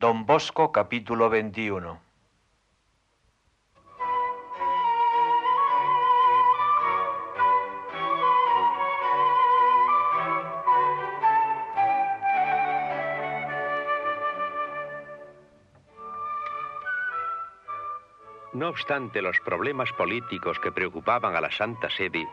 Don 0.00 0.26
Bosco 0.26 0.70
capítulo 0.70 1.28
21 1.28 2.00
No 18.52 18.68
obstante 18.68 19.20
los 19.20 19.40
problemas 19.40 19.90
políticos 19.94 20.60
que 20.60 20.70
preocupaban 20.70 21.34
a 21.34 21.40
la 21.40 21.50
Santa 21.50 21.90
Sede, 21.90 22.28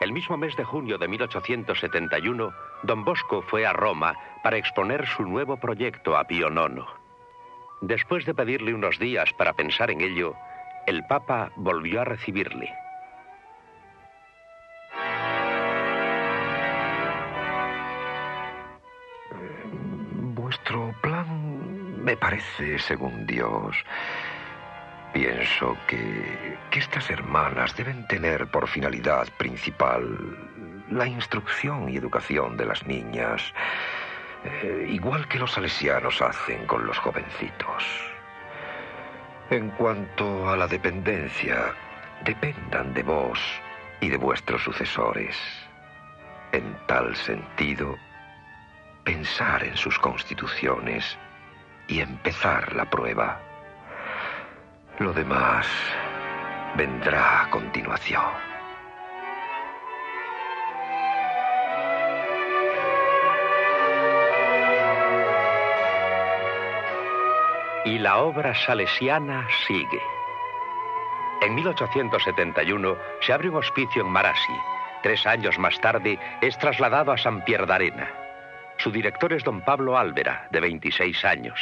el 0.00 0.12
mismo 0.12 0.38
mes 0.38 0.56
de 0.56 0.64
junio 0.64 0.96
de 0.96 1.06
1871, 1.06 2.54
don 2.82 3.04
Bosco 3.04 3.42
fue 3.42 3.66
a 3.66 3.74
Roma 3.74 4.14
para 4.42 4.56
exponer 4.56 5.06
su 5.06 5.22
nuevo 5.24 5.58
proyecto 5.58 6.16
a 6.16 6.24
Pío 6.24 6.48
IX. 6.48 6.99
Después 7.80 8.24
de 8.26 8.34
pedirle 8.34 8.74
unos 8.74 8.98
días 8.98 9.32
para 9.34 9.54
pensar 9.54 9.90
en 9.90 10.00
ello, 10.00 10.34
el 10.86 11.04
Papa 11.06 11.50
volvió 11.56 12.00
a 12.02 12.04
recibirle. 12.04 12.72
Vuestro 20.34 20.94
plan 21.02 22.04
me 22.04 22.16
parece, 22.16 22.78
según 22.78 23.26
Dios, 23.26 23.76
Pienso 25.12 25.76
que, 25.88 26.56
estas 26.70 27.10
hermanas 27.10 27.76
deben 27.76 28.06
tener 28.06 28.46
por 28.46 28.68
finalidad 28.68 29.26
principal 29.38 30.38
la 30.88 31.06
instrucción 31.06 31.88
y 31.88 31.96
educación 31.96 32.56
de 32.56 32.66
las 32.66 32.86
niñas, 32.86 33.52
eh, 34.44 34.86
igual 34.88 35.28
que 35.28 35.38
los 35.38 35.52
salesianos 35.52 36.20
hacen 36.22 36.66
con 36.66 36.86
los 36.86 36.98
jovencitos. 36.98 37.84
En 39.50 39.70
cuanto 39.70 40.48
a 40.48 40.56
la 40.56 40.66
dependencia, 40.66 41.74
dependan 42.24 42.94
de 42.94 43.02
vos 43.02 43.40
y 44.00 44.08
de 44.08 44.16
vuestros 44.16 44.62
sucesores. 44.62 45.36
En 46.52 46.76
tal 46.86 47.14
sentido, 47.16 47.96
pensar 49.04 49.64
en 49.64 49.76
sus 49.76 49.98
constituciones 49.98 51.18
y 51.88 52.00
empezar 52.00 52.74
la 52.74 52.88
prueba. 52.88 53.40
Lo 54.98 55.12
demás 55.12 55.66
vendrá 56.76 57.42
a 57.42 57.50
continuación. 57.50 58.49
Y 67.84 67.98
la 67.98 68.18
obra 68.18 68.54
salesiana 68.54 69.48
sigue. 69.66 70.02
En 71.40 71.54
1871 71.54 72.96
se 73.20 73.32
abre 73.32 73.48
un 73.48 73.56
hospicio 73.56 74.02
en 74.02 74.08
Marasi. 74.08 74.52
Tres 75.02 75.26
años 75.26 75.58
más 75.58 75.80
tarde 75.80 76.18
es 76.42 76.58
trasladado 76.58 77.12
a 77.12 77.16
San 77.16 77.42
Arena. 77.70 78.10
Su 78.76 78.90
director 78.90 79.32
es 79.32 79.44
don 79.44 79.62
Pablo 79.62 79.96
Álvera, 79.96 80.46
de 80.50 80.60
26 80.60 81.24
años. 81.24 81.58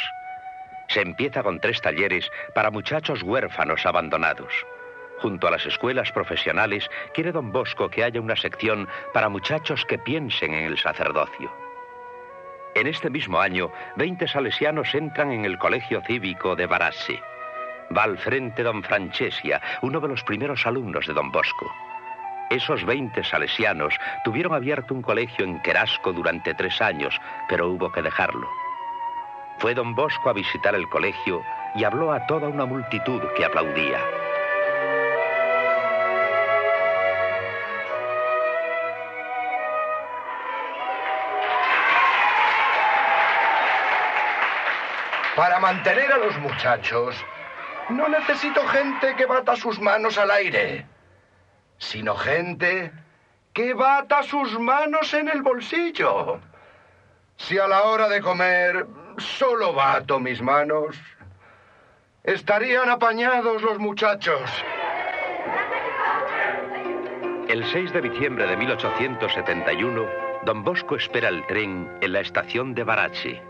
Se 0.89 1.01
empieza 1.01 1.41
con 1.41 1.61
tres 1.61 1.79
talleres 1.79 2.29
para 2.53 2.69
muchachos 2.69 3.23
huérfanos 3.23 3.85
abandonados. 3.85 4.53
Junto 5.19 5.47
a 5.47 5.51
las 5.51 5.65
escuelas 5.65 6.11
profesionales, 6.11 6.89
quiere 7.13 7.31
don 7.31 7.53
Bosco 7.53 7.89
que 7.89 8.03
haya 8.03 8.19
una 8.19 8.35
sección 8.35 8.89
para 9.13 9.29
muchachos 9.29 9.85
que 9.85 9.97
piensen 9.97 10.53
en 10.53 10.65
el 10.65 10.77
sacerdocio. 10.77 11.68
En 12.79 12.87
este 12.87 13.09
mismo 13.09 13.41
año, 13.41 13.73
20 13.97 14.25
salesianos 14.25 14.95
entran 14.95 15.33
en 15.33 15.43
el 15.43 15.57
colegio 15.57 16.01
cívico 16.01 16.55
de 16.55 16.65
Barassi. 16.65 17.19
Va 17.95 18.03
al 18.03 18.17
frente 18.17 18.63
don 18.63 18.81
Francesia, 18.83 19.61
uno 19.81 19.99
de 19.99 20.07
los 20.07 20.23
primeros 20.23 20.65
alumnos 20.65 21.05
de 21.05 21.11
don 21.11 21.29
Bosco. 21.29 21.69
Esos 22.49 22.85
20 22.85 23.21
salesianos 23.25 23.93
tuvieron 24.23 24.53
abierto 24.53 24.93
un 24.93 25.01
colegio 25.01 25.43
en 25.43 25.61
Querasco 25.61 26.13
durante 26.13 26.53
tres 26.53 26.81
años, 26.81 27.19
pero 27.49 27.67
hubo 27.67 27.91
que 27.91 28.01
dejarlo. 28.01 28.47
Fue 29.57 29.73
don 29.73 29.93
Bosco 29.93 30.29
a 30.29 30.33
visitar 30.33 30.73
el 30.73 30.87
colegio 30.87 31.41
y 31.75 31.83
habló 31.83 32.13
a 32.13 32.25
toda 32.27 32.47
una 32.47 32.65
multitud 32.65 33.21
que 33.35 33.43
aplaudía. 33.43 33.99
Mantener 45.69 46.11
a 46.11 46.17
los 46.17 46.35
muchachos, 46.39 47.15
no 47.89 48.07
necesito 48.07 48.59
gente 48.69 49.15
que 49.15 49.27
bata 49.27 49.55
sus 49.55 49.79
manos 49.79 50.17
al 50.17 50.31
aire, 50.31 50.83
sino 51.77 52.15
gente 52.15 52.91
que 53.53 53.75
bata 53.75 54.23
sus 54.23 54.59
manos 54.59 55.13
en 55.13 55.29
el 55.29 55.43
bolsillo. 55.43 56.39
Si 57.37 57.59
a 57.59 57.67
la 57.67 57.83
hora 57.83 58.09
de 58.09 58.19
comer 58.19 58.87
solo 59.19 59.71
bato 59.73 60.19
mis 60.19 60.41
manos, 60.41 60.99
estarían 62.23 62.89
apañados 62.89 63.61
los 63.61 63.77
muchachos. 63.77 64.49
El 67.47 67.63
6 67.63 67.93
de 67.93 68.01
diciembre 68.01 68.47
de 68.47 68.57
1871, 68.57 70.05
don 70.45 70.63
Bosco 70.63 70.95
espera 70.95 71.29
el 71.29 71.45
tren 71.45 71.95
en 72.01 72.13
la 72.13 72.21
estación 72.21 72.73
de 72.73 72.83
Barachi. 72.83 73.48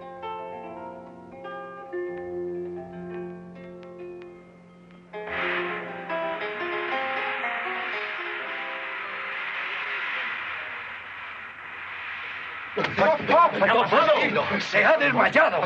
¡Se 14.59 14.86
ha 14.86 14.97
desmayado! 14.97 15.62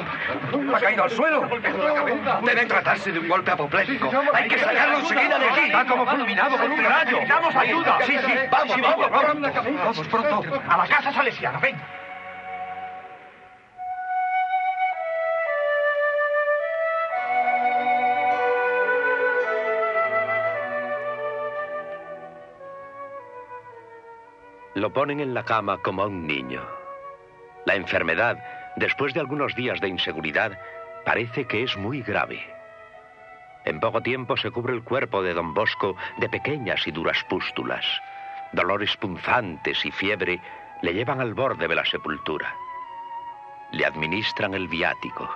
¡Ha 0.73 0.79
caído 0.79 1.03
al 1.03 1.11
suelo! 1.11 1.47
Debe 2.43 2.65
tratarse 2.65 3.11
de 3.11 3.19
un 3.19 3.27
golpe 3.27 3.51
apoplético. 3.51 4.09
¡Hay 4.33 4.47
que 4.47 4.59
sacarlo 4.59 4.99
enseguida 4.99 5.39
de 5.39 5.49
aquí! 5.49 5.65
Está 5.65 5.85
como 5.85 6.05
fulminado 6.05 6.57
por 6.57 6.69
un 6.69 6.83
rayo. 6.83 7.11
¡Necesitamos 7.11 7.55
ayuda! 7.55 7.97
Sí, 8.05 8.17
sí, 8.17 8.33
vamos, 8.51 8.81
vamos, 8.81 9.09
vamos. 9.09 9.53
Vamos 9.85 10.07
pronto. 10.07 10.61
A 10.67 10.77
la 10.77 10.87
casa 10.87 11.11
salesiana, 11.11 11.59
ven. 11.59 11.75
Lo 24.75 24.91
ponen 24.91 25.19
en 25.19 25.35
la 25.35 25.43
cama 25.43 25.77
como 25.77 26.01
a 26.01 26.07
un 26.07 26.25
niño. 26.25 26.82
La 27.65 27.75
enfermedad, 27.75 28.37
después 28.75 29.13
de 29.13 29.19
algunos 29.19 29.55
días 29.55 29.79
de 29.79 29.87
inseguridad, 29.87 30.57
parece 31.05 31.45
que 31.45 31.63
es 31.63 31.77
muy 31.77 32.01
grave. 32.01 32.45
En 33.65 33.79
poco 33.79 34.01
tiempo 34.01 34.35
se 34.35 34.51
cubre 34.51 34.73
el 34.73 34.83
cuerpo 34.83 35.23
de 35.23 35.33
don 35.33 35.53
Bosco 35.53 35.95
de 36.17 36.27
pequeñas 36.29 36.85
y 36.87 36.91
duras 36.91 37.23
pústulas. 37.29 37.85
Dolores 38.51 38.95
punzantes 38.97 39.85
y 39.85 39.91
fiebre 39.91 40.41
le 40.81 40.93
llevan 40.93 41.21
al 41.21 41.33
borde 41.33 41.67
de 41.67 41.75
la 41.75 41.85
sepultura. 41.85 42.53
Le 43.71 43.85
administran 43.85 44.53
el 44.53 44.67
viático. 44.67 45.29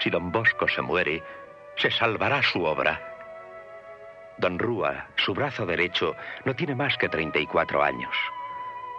Si 0.00 0.10
don 0.10 0.32
Bosco 0.32 0.66
se 0.66 0.80
muere, 0.80 1.22
se 1.76 1.90
salvará 1.90 2.42
su 2.42 2.64
obra. 2.64 3.00
Don 4.38 4.58
Rúa, 4.58 5.06
su 5.16 5.34
brazo 5.34 5.66
derecho, 5.66 6.16
no 6.44 6.54
tiene 6.54 6.74
más 6.74 6.96
que 6.96 7.08
34 7.08 7.82
años. 7.82 8.16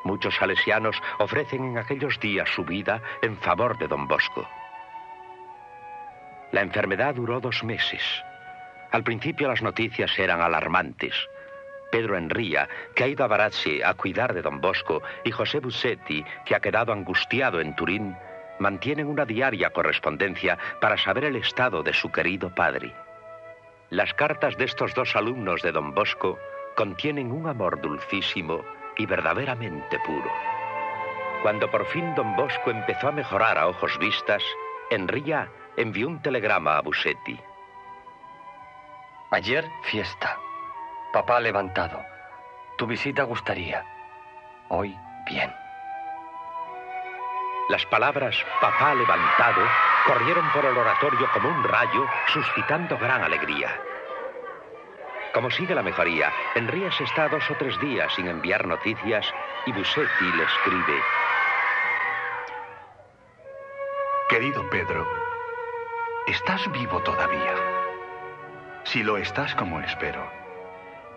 Muchos 0.04 0.36
salesianos 0.36 1.02
ofrecen 1.18 1.64
en 1.64 1.78
aquellos 1.78 2.20
días 2.20 2.50
su 2.50 2.64
vida 2.64 3.02
en 3.22 3.38
favor 3.38 3.78
de 3.78 3.88
don 3.88 4.08
Bosco. 4.08 4.48
La 6.52 6.62
enfermedad 6.62 7.16
duró 7.16 7.40
dos 7.40 7.64
meses. 7.64 8.02
Al 8.92 9.04
principio 9.04 9.48
las 9.48 9.62
noticias 9.62 10.18
eran 10.18 10.42
alarmantes. 10.42 11.14
Pedro 11.92 12.18
Enría, 12.18 12.68
que 12.96 13.04
ha 13.04 13.08
ido 13.08 13.24
a 13.24 13.28
Barazzi 13.28 13.82
a 13.82 13.94
cuidar 13.94 14.34
de 14.34 14.42
don 14.42 14.62
Bosco, 14.62 15.02
y 15.24 15.32
José 15.32 15.60
Bussetti, 15.60 16.24
que 16.46 16.56
ha 16.56 16.60
quedado 16.60 16.94
angustiado 16.94 17.62
en 17.62 17.76
Turín, 17.76 18.16
mantienen 18.60 19.08
una 19.08 19.26
diaria 19.26 19.70
correspondencia 19.72 20.58
para 20.82 20.98
saber 20.98 21.26
el 21.26 21.36
estado 21.36 21.84
de 21.84 21.94
su 21.94 22.12
querido 22.12 22.54
padre. 22.54 22.94
Las 23.90 24.14
cartas 24.14 24.58
de 24.58 24.66
estos 24.66 24.94
dos 24.94 25.16
alumnos 25.16 25.62
de 25.62 25.72
don 25.72 25.94
Bosco 25.94 26.38
contienen 26.76 27.32
un 27.32 27.48
amor 27.48 27.82
dulcísimo 27.82 28.64
y 29.00 29.06
verdaderamente 29.06 29.98
puro. 30.06 30.32
Cuando 31.42 31.72
por 31.72 31.86
fin 31.88 32.14
don 32.16 32.36
Bosco 32.36 32.70
empezó 32.70 33.08
a 33.08 33.14
mejorar 33.14 33.58
a 33.58 33.68
ojos 33.68 33.98
vistas, 33.98 34.44
Enría 34.92 35.50
envió 35.78 36.08
un 36.08 36.22
telegrama 36.22 36.78
a 36.78 36.82
Busetti. 36.82 37.40
Ayer 39.32 39.66
fiesta. 39.84 40.38
Papá 41.14 41.40
levantado. 41.40 42.04
Tu 42.78 42.86
visita 42.86 43.24
gustaría. 43.24 43.86
Hoy 44.68 44.96
bien. 45.26 45.52
Las 47.70 47.86
palabras 47.86 48.36
papá 48.60 48.94
levantado 48.96 49.62
corrieron 50.06 50.46
por 50.52 50.66
el 50.66 50.78
oratorio 50.78 51.28
como 51.34 51.50
un 51.50 51.64
rayo, 51.64 52.06
suscitando 52.28 52.98
gran 52.98 53.24
alegría. 53.24 53.70
Como 55.34 55.52
sigue 55.52 55.76
la 55.76 55.84
mejoría, 55.84 56.34
Enrías 56.56 57.00
está 57.02 57.30
dos 57.30 57.44
o 57.52 57.56
tres 57.56 57.80
días 57.80 58.12
sin 58.16 58.28
enviar 58.28 58.66
noticias 58.66 59.32
y 59.66 59.72
Busetti 59.72 60.26
le 60.36 60.44
escribe. 60.44 61.02
Querido 64.30 64.68
Pedro, 64.70 65.08
estás 66.28 66.72
vivo 66.72 67.00
todavía. 67.02 67.54
Si 68.84 69.04
lo 69.04 69.18
estás 69.18 69.54
como 69.54 69.80
espero, 69.82 70.28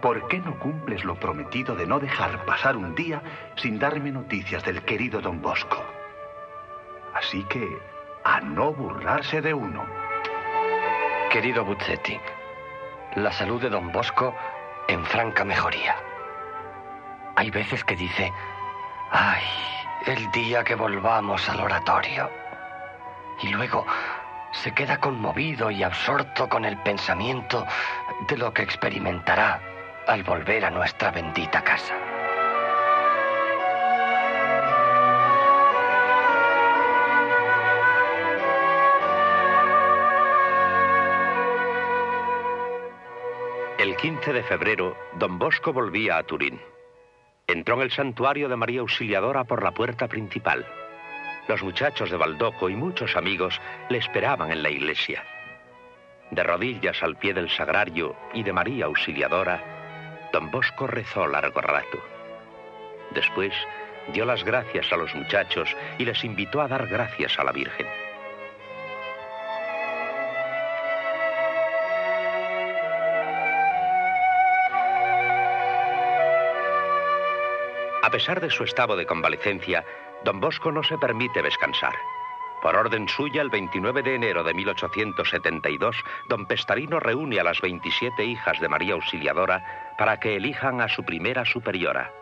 ¿por 0.03 0.29
qué 0.29 0.41
no 0.41 0.59
cumples 0.59 1.05
lo 1.05 1.15
prometido 1.15 1.75
de 1.75 1.87
no 1.87 1.99
dejar 1.99 2.45
pasar 2.45 2.77
un 2.77 2.95
día 2.95 3.23
sin 3.57 3.79
darme 3.79 4.13
noticias 4.13 4.63
del 4.65 4.83
querido 4.83 5.23
don 5.23 5.41
Bosco? 5.41 5.83
Así 7.15 7.45
que, 7.45 7.67
a 8.25 8.41
no 8.41 8.73
burlarse 8.73 9.41
de 9.41 9.55
uno. 9.55 9.87
Querido 11.31 11.65
Buzzetti, 11.65 12.21
la 13.17 13.33
salud 13.33 13.61
de 13.61 13.69
don 13.69 13.93
Bosco 13.93 14.35
en 14.89 15.05
franca 15.05 15.45
mejoría. 15.45 15.97
Hay 17.37 17.51
veces 17.51 17.85
que 17.85 17.97
dice, 17.97 18.33
ay, 19.11 19.43
el 20.07 20.31
día 20.31 20.65
que 20.65 20.75
volvamos 20.75 21.49
al 21.49 21.61
oratorio. 21.61 22.31
Y 23.43 23.49
luego 23.49 23.87
se 24.53 24.73
queda 24.73 24.99
conmovido 24.99 25.71
y 25.71 25.83
absorto 25.83 26.49
con 26.49 26.65
el 26.65 26.77
pensamiento 26.79 27.67
de 28.29 28.37
lo 28.37 28.53
que 28.53 28.63
experimentará 28.63 29.61
al 30.07 30.23
volver 30.23 30.65
a 30.65 30.71
nuestra 30.71 31.11
bendita 31.11 31.63
casa. 31.63 31.95
15 44.23 44.35
de 44.35 44.45
febrero, 44.45 44.97
don 45.19 45.37
Bosco 45.37 45.73
volvía 45.73 46.17
a 46.17 46.23
Turín. 46.23 46.61
Entró 47.49 47.75
en 47.75 47.81
el 47.83 47.91
santuario 47.91 48.49
de 48.49 48.55
María 48.55 48.79
Auxiliadora 48.79 49.43
por 49.43 49.65
la 49.65 49.73
puerta 49.73 50.07
principal. 50.07 50.65
Los 51.49 51.61
muchachos 51.65 52.09
de 52.09 52.17
Baldoco 52.17 52.69
y 52.69 52.77
muchos 52.77 53.17
amigos 53.17 53.61
le 53.89 53.99
esperaban 53.99 54.53
en 54.53 54.63
la 54.63 54.71
iglesia. 54.71 55.25
De 56.31 56.41
rodillas 56.45 57.03
al 57.03 57.17
pie 57.17 57.35
del 57.35 57.51
sagrario 57.51 58.15
y 58.33 58.45
de 58.45 58.53
María 58.53 58.85
Auxiliadora, 58.85 60.31
don 60.33 60.53
Bosco 60.53 60.87
rezó 60.87 61.27
largo 61.27 61.61
rato. 61.61 61.99
Después 63.11 63.53
dio 64.13 64.25
las 64.25 64.45
gracias 64.45 64.93
a 64.93 64.99
los 64.99 65.13
muchachos 65.17 65.77
y 65.99 66.05
les 66.05 66.23
invitó 66.23 66.61
a 66.61 66.69
dar 66.69 66.87
gracias 66.87 67.41
a 67.41 67.45
la 67.45 67.51
Virgen. 67.51 67.89
Pesar 78.13 78.41
de 78.41 78.51
su 78.51 78.63
estado 78.63 78.95
de 78.95 79.07
convalecencia, 79.07 79.85
don 80.23 80.39
Bosco 80.39 80.71
no 80.71 80.85
se 80.85 80.99
permite 80.99 81.43
descansar. 81.43 81.95
Por 82.61 82.77
orden 82.77 83.09
suya, 83.09 83.41
el 83.41 83.49
29 83.49 84.03
de 84.03 84.15
enero 84.15 84.45
de 84.45 84.53
1872, 84.55 85.97
don 86.29 86.47
Pestarino 86.47 87.01
reúne 87.01 87.41
a 87.41 87.45
las 87.45 87.61
27 87.61 88.23
hijas 88.23 88.61
de 88.61 88.69
María 88.69 88.95
Auxiliadora 88.95 89.95
para 89.99 90.21
que 90.21 90.37
elijan 90.37 90.81
a 90.81 90.89
su 90.89 91.03
primera 91.03 91.45
superiora. 91.47 92.13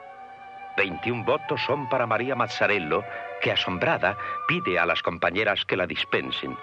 21 0.76 1.24
votos 1.24 1.60
son 1.66 1.88
para 1.88 2.06
María 2.06 2.36
Mazzarello, 2.36 3.02
que 3.42 3.50
asombrada 3.50 4.16
pide 4.46 4.78
a 4.78 4.86
las 4.86 5.02
compañeras 5.02 5.64
que 5.64 5.76
la 5.76 5.88
dispensen. 5.88 6.56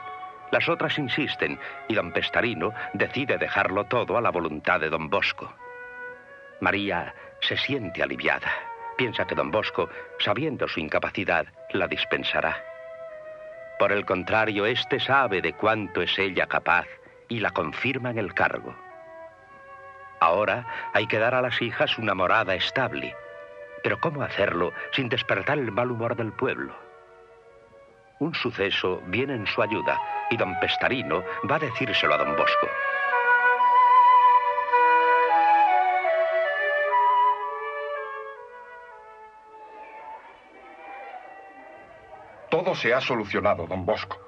Las 0.51 0.69
otras 0.69 0.97
insisten 0.97 1.59
y 1.89 1.95
don 1.95 2.13
Pestarino 2.13 2.73
decide 2.93 3.37
dejarlo 3.37 3.83
todo 3.83 4.17
a 4.17 4.21
la 4.21 4.31
voluntad 4.31 4.79
de 4.79 4.89
don 4.89 5.09
Bosco. 5.09 5.53
María 6.61 7.13
se 7.41 7.57
siente 7.57 8.01
aliviada. 8.01 8.76
Piensa 8.97 9.25
que 9.25 9.35
don 9.35 9.51
Bosco, 9.51 9.89
sabiendo 10.19 10.67
su 10.67 10.79
incapacidad, 10.79 11.45
la 11.71 11.87
dispensará. 11.87 12.57
Por 13.77 13.91
el 13.91 14.05
contrario, 14.05 14.65
éste 14.65 14.99
sabe 14.99 15.41
de 15.41 15.53
cuánto 15.53 16.01
es 16.01 16.17
ella 16.17 16.47
capaz 16.47 16.87
y 17.29 17.39
la 17.39 17.51
confirma 17.51 18.09
en 18.09 18.17
el 18.17 18.33
cargo. 18.33 18.75
Ahora 20.19 20.65
hay 20.93 21.05
que 21.05 21.19
dar 21.19 21.35
a 21.35 21.41
las 21.41 21.61
hijas 21.61 21.97
una 21.99 22.15
morada 22.15 22.55
estable. 22.55 23.15
Pero 23.83 23.99
¿cómo 23.99 24.23
hacerlo 24.23 24.73
sin 24.91 25.09
despertar 25.09 25.59
el 25.59 25.71
mal 25.71 25.91
humor 25.91 26.15
del 26.15 26.31
pueblo? 26.31 26.75
Un 28.19 28.33
suceso 28.33 29.03
viene 29.05 29.35
en 29.35 29.45
su 29.45 29.61
ayuda 29.61 29.99
y 30.31 30.37
don 30.37 30.59
Pestarino 30.59 31.23
va 31.49 31.57
a 31.57 31.59
decírselo 31.59 32.15
a 32.15 32.17
don 32.17 32.35
Bosco. 32.35 32.67
Todo 42.57 42.73
se 42.73 42.91
ha 42.91 42.99
solucionado, 42.99 43.67
don 43.67 43.85
Bosco. 43.85 44.19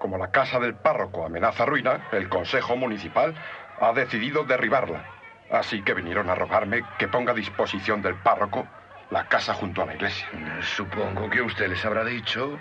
Como 0.00 0.18
la 0.18 0.32
casa 0.32 0.58
del 0.58 0.74
párroco 0.74 1.24
amenaza 1.24 1.64
ruina, 1.64 2.08
el 2.10 2.28
Consejo 2.28 2.76
Municipal 2.76 3.32
ha 3.80 3.92
decidido 3.92 4.42
derribarla. 4.42 5.04
Así 5.52 5.82
que 5.82 5.94
vinieron 5.94 6.28
a 6.28 6.34
rogarme 6.34 6.82
que 6.98 7.06
ponga 7.06 7.30
a 7.30 7.36
disposición 7.36 8.02
del 8.02 8.16
párroco 8.16 8.66
la 9.10 9.28
casa 9.28 9.54
junto 9.54 9.82
a 9.82 9.86
la 9.86 9.94
iglesia. 9.94 10.26
Supongo 10.62 11.30
que 11.30 11.40
usted 11.42 11.68
les 11.68 11.84
habrá 11.84 12.02
dicho 12.04 12.58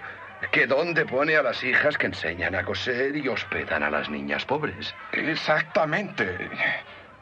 que 0.51 0.67
dónde 0.67 1.07
pone 1.07 1.35
a 1.35 1.41
las 1.41 1.63
hijas 1.63 1.97
que 1.97 2.05
enseñan 2.05 2.53
a 2.53 2.63
coser 2.63 3.15
y 3.15 3.27
hospedan 3.27 3.81
a 3.81 3.89
las 3.89 4.07
niñas 4.11 4.45
pobres. 4.45 4.93
Exactamente. 5.11 6.51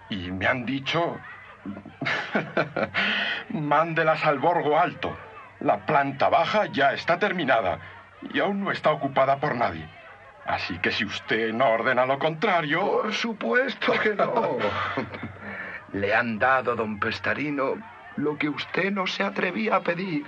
Y 0.09 0.29
me 0.29 0.45
han 0.45 0.65
dicho... 0.65 1.17
Mándelas 3.49 4.25
al 4.25 4.39
Borgo 4.39 4.77
Alto. 4.77 5.15
La 5.61 5.85
planta 5.85 6.27
baja 6.27 6.65
ya 6.65 6.91
está 6.91 7.17
terminada 7.17 7.92
y 8.33 8.39
aún 8.39 8.63
no 8.63 8.71
está 8.71 8.91
ocupada 8.91 9.37
por 9.37 9.55
nadie. 9.55 9.87
Así 10.45 10.77
que 10.79 10.91
si 10.91 11.05
usted 11.05 11.53
no 11.53 11.69
ordena 11.69 12.05
lo 12.05 12.19
contrario... 12.19 13.01
Por 13.01 13.13
supuesto 13.13 13.93
que 14.01 14.13
no. 14.13 14.57
Le 15.93 16.13
han 16.13 16.37
dado, 16.39 16.75
don 16.75 16.99
Pestarino, 16.99 17.75
lo 18.17 18.37
que 18.37 18.49
usted 18.49 18.91
no 18.91 19.07
se 19.07 19.23
atrevía 19.23 19.77
a 19.77 19.81
pedir. 19.81 20.25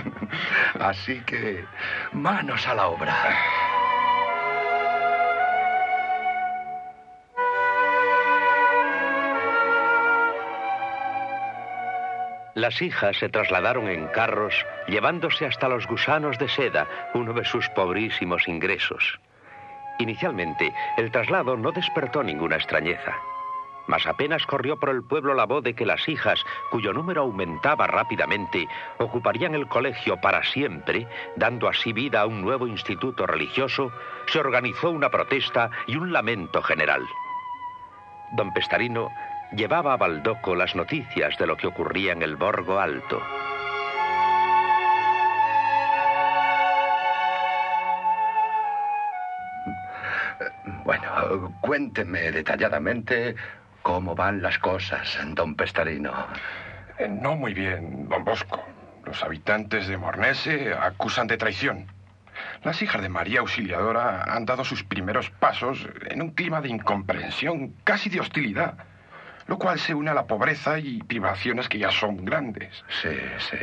Así 0.80 1.20
que, 1.22 1.64
manos 2.12 2.66
a 2.66 2.74
la 2.74 2.86
obra. 2.86 3.14
Las 12.54 12.80
hijas 12.82 13.16
se 13.18 13.28
trasladaron 13.28 13.88
en 13.88 14.06
carros, 14.08 14.54
llevándose 14.86 15.44
hasta 15.44 15.68
los 15.68 15.86
gusanos 15.88 16.38
de 16.38 16.48
seda, 16.48 16.86
uno 17.12 17.32
de 17.32 17.44
sus 17.44 17.68
pobrísimos 17.70 18.46
ingresos. 18.46 19.18
Inicialmente, 19.98 20.72
el 20.96 21.10
traslado 21.10 21.56
no 21.56 21.72
despertó 21.72 22.22
ninguna 22.22 22.56
extrañeza. 22.56 23.16
Mas 23.86 24.06
apenas 24.06 24.46
corrió 24.46 24.78
por 24.78 24.90
el 24.90 25.02
pueblo 25.02 25.34
la 25.34 25.44
voz 25.44 25.62
de 25.62 25.74
que 25.74 25.84
las 25.84 26.08
hijas, 26.08 26.42
cuyo 26.70 26.92
número 26.92 27.22
aumentaba 27.22 27.86
rápidamente, 27.86 28.66
ocuparían 28.98 29.54
el 29.54 29.68
colegio 29.68 30.16
para 30.20 30.42
siempre, 30.44 31.06
dando 31.36 31.68
así 31.68 31.92
vida 31.92 32.20
a 32.20 32.26
un 32.26 32.40
nuevo 32.40 32.66
instituto 32.66 33.26
religioso, 33.26 33.92
se 34.26 34.38
organizó 34.38 34.90
una 34.90 35.10
protesta 35.10 35.70
y 35.86 35.96
un 35.96 36.12
lamento 36.12 36.62
general. 36.62 37.02
Don 38.32 38.52
Pestarino 38.54 39.10
llevaba 39.56 39.94
a 39.94 39.96
Baldoco 39.96 40.54
las 40.54 40.74
noticias 40.74 41.36
de 41.38 41.46
lo 41.46 41.56
que 41.56 41.66
ocurría 41.66 42.12
en 42.12 42.22
el 42.22 42.36
Borgo 42.36 42.78
Alto. 42.78 43.22
Bueno, 50.84 51.54
cuénteme 51.60 52.30
detalladamente 52.32 53.34
cómo 53.82 54.14
van 54.14 54.42
las 54.42 54.58
cosas, 54.58 55.18
don 55.34 55.54
Pestarino. 55.54 56.12
Eh, 56.98 57.08
No 57.08 57.36
muy 57.36 57.54
bien, 57.54 58.08
don 58.08 58.24
Bosco. 58.24 58.62
Los 59.04 59.22
habitantes 59.22 59.86
de 59.86 59.96
Mornese 59.96 60.72
acusan 60.72 61.26
de 61.26 61.36
traición. 61.36 61.86
Las 62.62 62.82
hijas 62.82 63.02
de 63.02 63.08
María 63.08 63.40
Auxiliadora 63.40 64.24
han 64.24 64.44
dado 64.44 64.64
sus 64.64 64.82
primeros 64.82 65.30
pasos 65.30 65.86
en 66.06 66.22
un 66.22 66.30
clima 66.30 66.60
de 66.60 66.70
incomprensión, 66.70 67.74
casi 67.84 68.08
de 68.10 68.20
hostilidad, 68.20 68.74
lo 69.46 69.58
cual 69.58 69.78
se 69.78 69.94
une 69.94 70.10
a 70.10 70.14
la 70.14 70.26
pobreza 70.26 70.78
y 70.78 71.02
privaciones 71.02 71.68
que 71.68 71.78
ya 71.78 71.90
son 71.90 72.24
grandes. 72.24 72.84
Sí, 73.02 73.16
sí. 73.38 73.56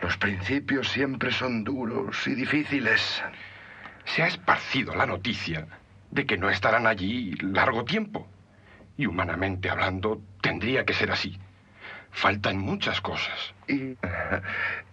Los 0.00 0.16
principios 0.16 0.88
siempre 0.88 1.30
son 1.30 1.64
duros 1.64 2.26
y 2.26 2.34
difíciles. 2.34 3.22
Se 4.04 4.22
ha 4.22 4.26
esparcido 4.26 4.94
la 4.94 5.06
noticia 5.06 5.66
de 6.10 6.26
que 6.26 6.38
no 6.38 6.50
estarán 6.50 6.86
allí 6.86 7.34
largo 7.40 7.84
tiempo. 7.84 8.28
Y 8.96 9.06
humanamente 9.06 9.70
hablando, 9.70 10.20
tendría 10.40 10.84
que 10.84 10.94
ser 10.94 11.10
así. 11.10 11.38
Faltan 12.10 12.58
muchas 12.58 13.00
cosas. 13.00 13.54
¿Y, 13.68 13.96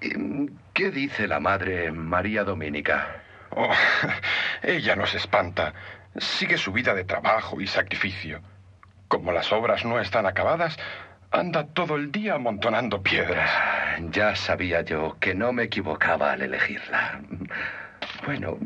y 0.02 0.50
qué 0.74 0.92
dice 0.92 1.28
la 1.28 1.40
madre 1.40 1.92
María 1.92 2.44
Doménica? 2.44 3.24
Oh, 3.52 3.74
ella 4.62 4.96
no 4.96 5.06
se 5.06 5.18
espanta. 5.18 5.74
Sigue 6.18 6.58
su 6.58 6.72
vida 6.72 6.94
de 6.94 7.06
trabajo 7.06 7.60
y 7.60 7.68
sacrificio. 7.68 8.42
Como 9.08 9.32
las 9.32 9.52
obras 9.52 9.86
no 9.86 10.00
están 10.00 10.26
acabadas, 10.26 10.78
anda 11.32 11.68
todo 11.68 11.96
el 11.96 12.12
día 12.12 12.36
amontonando 12.36 13.02
piedras. 13.02 13.50
Ya 14.12 14.36
sabía 14.36 14.82
yo 14.82 15.18
que 15.20 15.34
no 15.34 15.54
me 15.54 15.64
equivocaba 15.64 16.32
al 16.34 16.42
elegirla. 16.42 17.22
Bueno, 18.26 18.58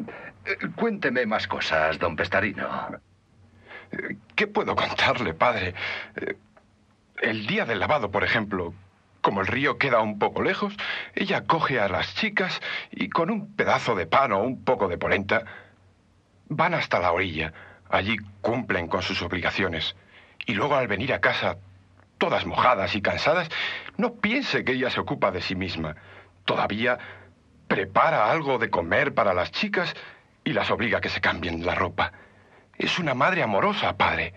eh, 0.45 0.57
cuénteme 0.75 1.25
más 1.25 1.47
cosas, 1.47 1.99
don 1.99 2.15
Pestarino. 2.15 2.67
¿Qué 4.35 4.47
puedo 4.47 4.75
contarle, 4.75 5.33
padre? 5.33 5.73
Eh, 6.15 6.35
El 7.21 7.45
día 7.45 7.65
del 7.65 7.79
lavado, 7.79 8.09
por 8.09 8.23
ejemplo, 8.23 8.73
como 9.21 9.41
el 9.41 9.47
río 9.47 9.77
queda 9.77 9.99
un 10.01 10.17
poco 10.17 10.41
lejos, 10.41 10.75
ella 11.13 11.45
coge 11.45 11.79
a 11.79 11.87
las 11.87 12.15
chicas 12.15 12.59
y 12.89 13.09
con 13.09 13.29
un 13.29 13.55
pedazo 13.55 13.93
de 13.93 14.07
pan 14.07 14.31
o 14.31 14.39
un 14.41 14.63
poco 14.63 14.87
de 14.87 14.97
polenta 14.97 15.43
van 16.49 16.73
hasta 16.73 16.99
la 16.99 17.11
orilla. 17.11 17.53
Allí 17.89 18.17
cumplen 18.41 18.87
con 18.87 19.03
sus 19.03 19.21
obligaciones. 19.21 19.95
Y 20.45 20.53
luego 20.53 20.75
al 20.75 20.87
venir 20.87 21.13
a 21.13 21.21
casa, 21.21 21.57
todas 22.17 22.45
mojadas 22.45 22.95
y 22.95 23.01
cansadas, 23.01 23.49
no 23.97 24.13
piense 24.15 24.63
que 24.63 24.73
ella 24.73 24.89
se 24.89 24.99
ocupa 24.99 25.31
de 25.31 25.41
sí 25.41 25.55
misma. 25.55 25.95
Todavía 26.45 26.97
prepara 27.67 28.31
algo 28.31 28.57
de 28.57 28.69
comer 28.69 29.13
para 29.13 29.33
las 29.33 29.51
chicas 29.51 29.93
y 30.43 30.53
las 30.53 30.69
obliga 30.71 30.97
a 30.97 31.01
que 31.01 31.09
se 31.09 31.21
cambien 31.21 31.65
la 31.65 31.75
ropa. 31.75 32.11
Es 32.77 32.99
una 32.99 33.13
madre 33.13 33.43
amorosa, 33.43 33.95
padre. 33.95 34.33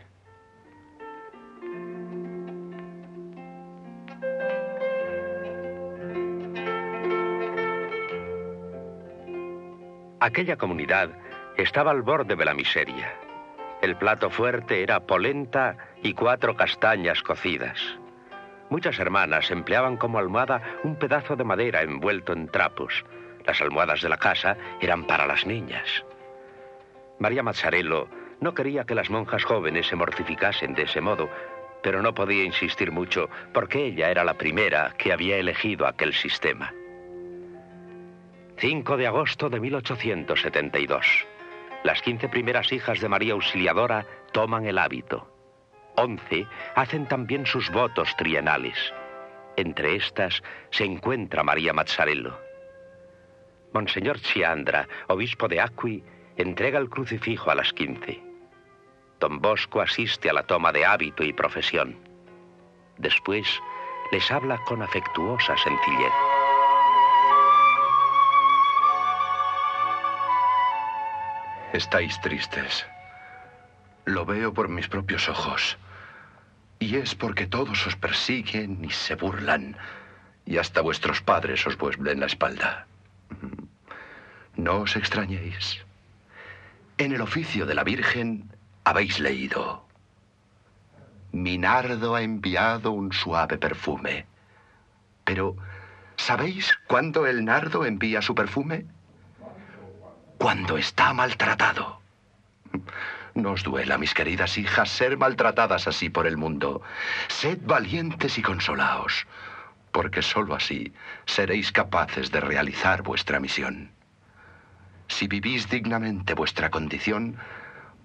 Aquella 10.21 10.57
comunidad 10.57 11.11
estaba 11.59 11.91
al 11.91 12.01
borde 12.01 12.35
de 12.35 12.45
la 12.45 12.55
miseria. 12.55 13.24
El 13.85 13.97
plato 13.97 14.31
fuerte 14.31 14.83
era 14.83 15.01
polenta 15.01 15.77
y 16.03 16.15
cuatro 16.15 16.57
castañas 16.57 17.23
cocidas. 17.23 17.79
Muchas 18.71 18.99
hermanas 18.99 19.51
empleaban 19.51 19.99
como 19.99 20.19
almohada 20.19 20.63
un 20.85 20.97
pedazo 20.97 21.37
de 21.37 21.45
madera 21.45 21.83
envuelto 21.83 22.33
en 22.33 22.49
trapos. 22.49 23.05
Las 23.45 23.61
almohadas 23.61 24.01
de 24.01 24.09
la 24.09 24.17
casa 24.17 24.57
eran 24.81 25.07
para 25.07 25.27
las 25.27 25.45
niñas. 25.45 26.03
María 27.19 27.43
Mazzarello 27.43 28.09
no 28.41 28.55
quería 28.55 28.85
que 28.85 28.95
las 28.95 29.11
monjas 29.11 29.45
jóvenes 29.45 29.87
se 29.87 29.97
mortificasen 29.97 30.73
de 30.73 30.85
ese 30.85 31.03
modo, 31.03 31.29
pero 31.83 32.01
no 32.01 32.15
podía 32.15 32.43
insistir 32.43 32.91
mucho 32.91 33.29
porque 33.53 33.85
ella 33.85 34.11
era 34.11 34.25
la 34.25 34.33
primera 34.33 34.95
que 34.97 35.13
había 35.13 35.37
elegido 35.37 35.87
aquel 35.87 36.15
sistema. 36.15 36.73
5 38.57 38.97
de 38.97 39.07
agosto 39.07 39.51
de 39.51 39.61
1872. 39.61 41.34
Las 41.85 42.01
15 42.01 42.31
primeras 42.31 42.73
hijas 42.73 42.99
de 43.03 43.11
María 43.11 43.35
Auxiliadora 43.35 44.07
toman 44.33 44.65
el 44.65 44.79
hábito. 44.79 45.29
11 45.97 46.47
hacen 46.75 47.07
también 47.07 47.45
sus 47.45 47.71
votos 47.71 48.17
trienales. 48.17 48.75
Entre 49.57 49.95
estas 49.95 50.43
se 50.71 50.85
encuentra 50.85 51.43
María 51.43 51.75
Mazzarello. 51.75 52.41
Monseñor 53.75 54.19
Chiandra, 54.19 54.89
obispo 55.09 55.47
de 55.47 55.61
Acqui, 55.61 56.03
entrega 56.39 56.79
el 56.79 56.89
crucifijo 56.89 57.51
a 57.51 57.55
las 57.55 57.71
15. 57.75 58.19
Don 59.21 59.41
Bosco 59.43 59.83
asiste 59.83 60.31
a 60.31 60.33
la 60.33 60.45
toma 60.45 60.73
de 60.73 60.87
hábito 60.87 61.23
y 61.23 61.35
profesión. 61.35 61.99
Después 62.97 63.47
les 64.11 64.31
habla 64.31 64.57
con 64.65 64.81
afectuosa 64.81 65.55
sencillez. 65.59 66.34
Estáis 71.75 72.21
tristes. 72.21 72.87
Lo 74.05 74.25
veo 74.25 74.55
por 74.55 74.69
mis 74.69 74.87
propios 74.87 75.29
ojos. 75.29 75.77
Y 76.79 76.95
es 76.95 77.17
porque 77.17 77.49
todos 77.49 77.85
os 77.89 77.97
persiguen 77.97 78.85
y 78.85 78.91
se 78.91 79.17
burlan. 79.17 79.77
Y 80.47 80.59
hasta 80.59 80.83
vuestros 80.83 81.21
padres 81.21 81.67
os 81.67 81.77
vuelven 81.77 82.21
la 82.21 82.27
espalda. 82.27 82.87
No 84.55 84.83
os 84.83 84.95
extrañéis. 84.95 85.85
En 86.97 87.11
el 87.11 87.21
oficio 87.21 87.67
de 87.67 87.75
la 87.75 87.83
Virgen 87.83 88.53
habéis 88.85 89.19
leído. 89.19 89.85
Mi 91.33 91.59
nardo 91.59 92.15
ha 92.15 92.23
enviado 92.23 92.93
un 92.93 93.13
suave 93.13 93.59
perfume. 93.59 94.27
Pero, 95.25 95.57
¿sabéis 96.15 96.79
cuándo 96.87 97.27
el 97.27 97.45
nardo 97.45 97.85
envía 97.85 98.23
su 98.23 98.37
perfume? 98.37 98.87
Cuando 100.45 100.77
está 100.77 101.15
maltratado. 101.15 102.03
No 103.33 103.53
os 103.53 103.63
duela, 103.63 103.97
mis 103.97 104.13
queridas 104.13 104.59
hijas, 104.59 104.91
ser 104.91 105.17
maltratadas 105.17 105.89
así 105.89 106.11
por 106.11 106.27
el 106.27 106.37
mundo. 106.37 106.83
Sed 107.29 107.61
valientes 107.63 108.37
y 108.37 108.43
consolaos, 108.43 109.27
porque 109.91 110.21
sólo 110.21 110.55
así 110.55 110.93
seréis 111.25 111.73
capaces 111.73 112.31
de 112.31 112.41
realizar 112.41 113.01
vuestra 113.01 113.41
misión. 113.41 113.93
Si 115.09 115.29
vivís 115.29 115.71
dignamente 115.71 116.35
vuestra 116.35 116.69
condición, 116.69 117.39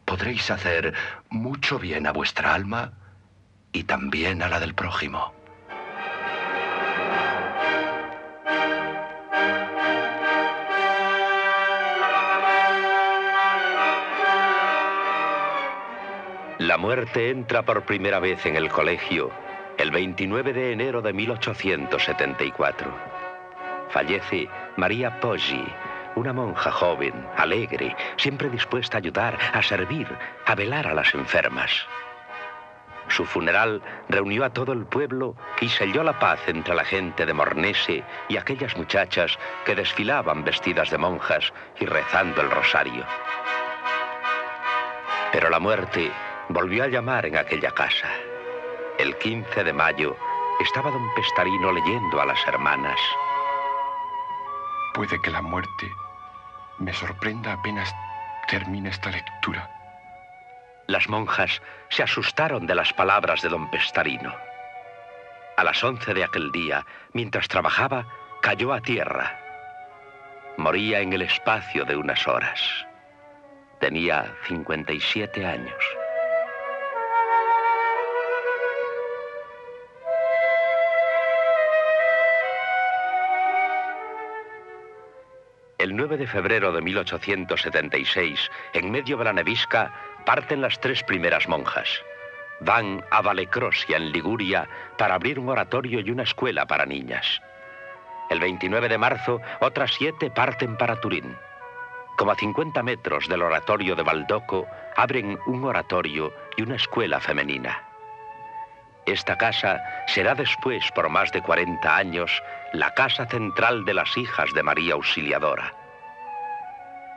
podréis 0.05 0.49
hacer 0.49 0.93
mucho 1.29 1.77
bien 1.77 2.07
a 2.07 2.13
vuestra 2.13 2.53
alma 2.53 2.93
y 3.73 3.83
también 3.83 4.43
a 4.43 4.47
la 4.47 4.61
del 4.61 4.75
prójimo. 4.75 5.33
La 16.59 16.77
muerte 16.77 17.29
entra 17.29 17.61
por 17.61 17.83
primera 17.83 18.19
vez 18.19 18.45
en 18.45 18.57
el 18.57 18.67
colegio 18.67 19.31
el 19.77 19.91
29 19.91 20.51
de 20.51 20.73
enero 20.73 21.01
de 21.01 21.13
1874. 21.13 22.93
Fallece 23.87 24.49
María 24.75 25.21
Poggi, 25.21 25.65
una 26.15 26.33
monja 26.33 26.69
joven, 26.69 27.13
alegre, 27.37 27.95
siempre 28.17 28.49
dispuesta 28.49 28.97
a 28.97 28.99
ayudar, 28.99 29.37
a 29.53 29.63
servir, 29.63 30.05
a 30.45 30.53
velar 30.53 30.87
a 30.87 30.93
las 30.93 31.13
enfermas. 31.13 31.71
Su 33.07 33.23
funeral 33.23 33.81
reunió 34.09 34.43
a 34.43 34.49
todo 34.49 34.73
el 34.73 34.85
pueblo 34.85 35.37
y 35.61 35.69
selló 35.69 36.03
la 36.03 36.19
paz 36.19 36.41
entre 36.47 36.75
la 36.75 36.83
gente 36.83 37.25
de 37.25 37.33
Mornese 37.33 38.03
y 38.27 38.35
aquellas 38.35 38.75
muchachas 38.75 39.39
que 39.63 39.75
desfilaban 39.75 40.43
vestidas 40.43 40.89
de 40.89 40.97
monjas 40.97 41.53
y 41.79 41.85
rezando 41.85 42.41
el 42.41 42.51
rosario. 42.51 43.05
Pero 45.31 45.49
la 45.49 45.59
muerte 45.59 46.11
volvió 46.49 46.83
a 46.83 46.87
llamar 46.87 47.25
en 47.25 47.37
aquella 47.37 47.71
casa. 47.71 48.09
El 48.97 49.15
15 49.17 49.63
de 49.63 49.73
mayo 49.73 50.17
estaba 50.59 50.91
don 50.91 51.13
Pestarino 51.13 51.71
leyendo 51.71 52.19
a 52.19 52.25
las 52.25 52.45
hermanas. 52.47 52.99
Puede 54.93 55.21
que 55.21 55.29
la 55.29 55.41
muerte 55.41 55.91
me 56.79 56.93
sorprenda 56.93 57.53
apenas 57.53 57.93
termine 58.47 58.89
esta 58.89 59.11
lectura. 59.11 59.69
Las 60.87 61.07
monjas 61.07 61.61
se 61.89 62.01
asustaron 62.01 62.65
de 62.65 62.73
las 62.73 62.91
palabras 62.93 63.41
de 63.41 63.49
don 63.49 63.69
Pestarino. 63.69 64.33
A 65.55 65.63
las 65.63 65.83
once 65.83 66.13
de 66.13 66.23
aquel 66.23 66.51
día, 66.51 66.85
mientras 67.13 67.47
trabajaba, 67.47 68.07
cayó 68.41 68.73
a 68.73 68.81
tierra. 68.81 69.39
Moría 70.57 70.99
en 70.99 71.13
el 71.13 71.21
espacio 71.21 71.85
de 71.85 71.95
unas 71.95 72.27
horas. 72.27 72.59
Tenía 73.79 74.33
57 74.47 75.45
años. 75.45 75.98
9 85.99 86.15
de 86.15 86.27
febrero 86.27 86.71
de 86.71 86.81
1876, 86.81 88.49
en 88.71 88.89
medio 88.89 89.17
de 89.17 89.25
la 89.25 89.33
nevisca, 89.33 89.91
parten 90.25 90.61
las 90.61 90.79
tres 90.79 91.03
primeras 91.03 91.45
monjas. 91.49 91.89
Van 92.61 93.03
a 93.11 93.21
Valecrosia, 93.21 93.97
en 93.97 94.13
Liguria, 94.13 94.65
para 94.97 95.15
abrir 95.15 95.37
un 95.37 95.49
oratorio 95.49 95.99
y 95.99 96.09
una 96.09 96.23
escuela 96.23 96.65
para 96.65 96.85
niñas. 96.85 97.41
El 98.29 98.39
29 98.39 98.87
de 98.87 98.97
marzo, 98.97 99.41
otras 99.59 99.91
siete 99.93 100.31
parten 100.31 100.77
para 100.77 100.95
Turín. 101.01 101.35
Como 102.17 102.31
a 102.31 102.35
50 102.35 102.81
metros 102.81 103.27
del 103.27 103.41
oratorio 103.41 103.93
de 103.93 104.03
Baldoco, 104.03 104.67
abren 104.95 105.37
un 105.47 105.65
oratorio 105.65 106.33
y 106.55 106.61
una 106.61 106.77
escuela 106.77 107.19
femenina. 107.19 107.83
Esta 109.05 109.37
casa 109.37 109.83
será 110.07 110.33
después, 110.33 110.81
por 110.95 111.09
más 111.09 111.29
de 111.33 111.41
40 111.41 111.93
años, 111.93 112.31
la 112.71 112.93
casa 112.93 113.25
central 113.25 113.83
de 113.83 113.95
las 113.95 114.15
hijas 114.15 114.49
de 114.53 114.63
María 114.63 114.93
Auxiliadora. 114.93 115.73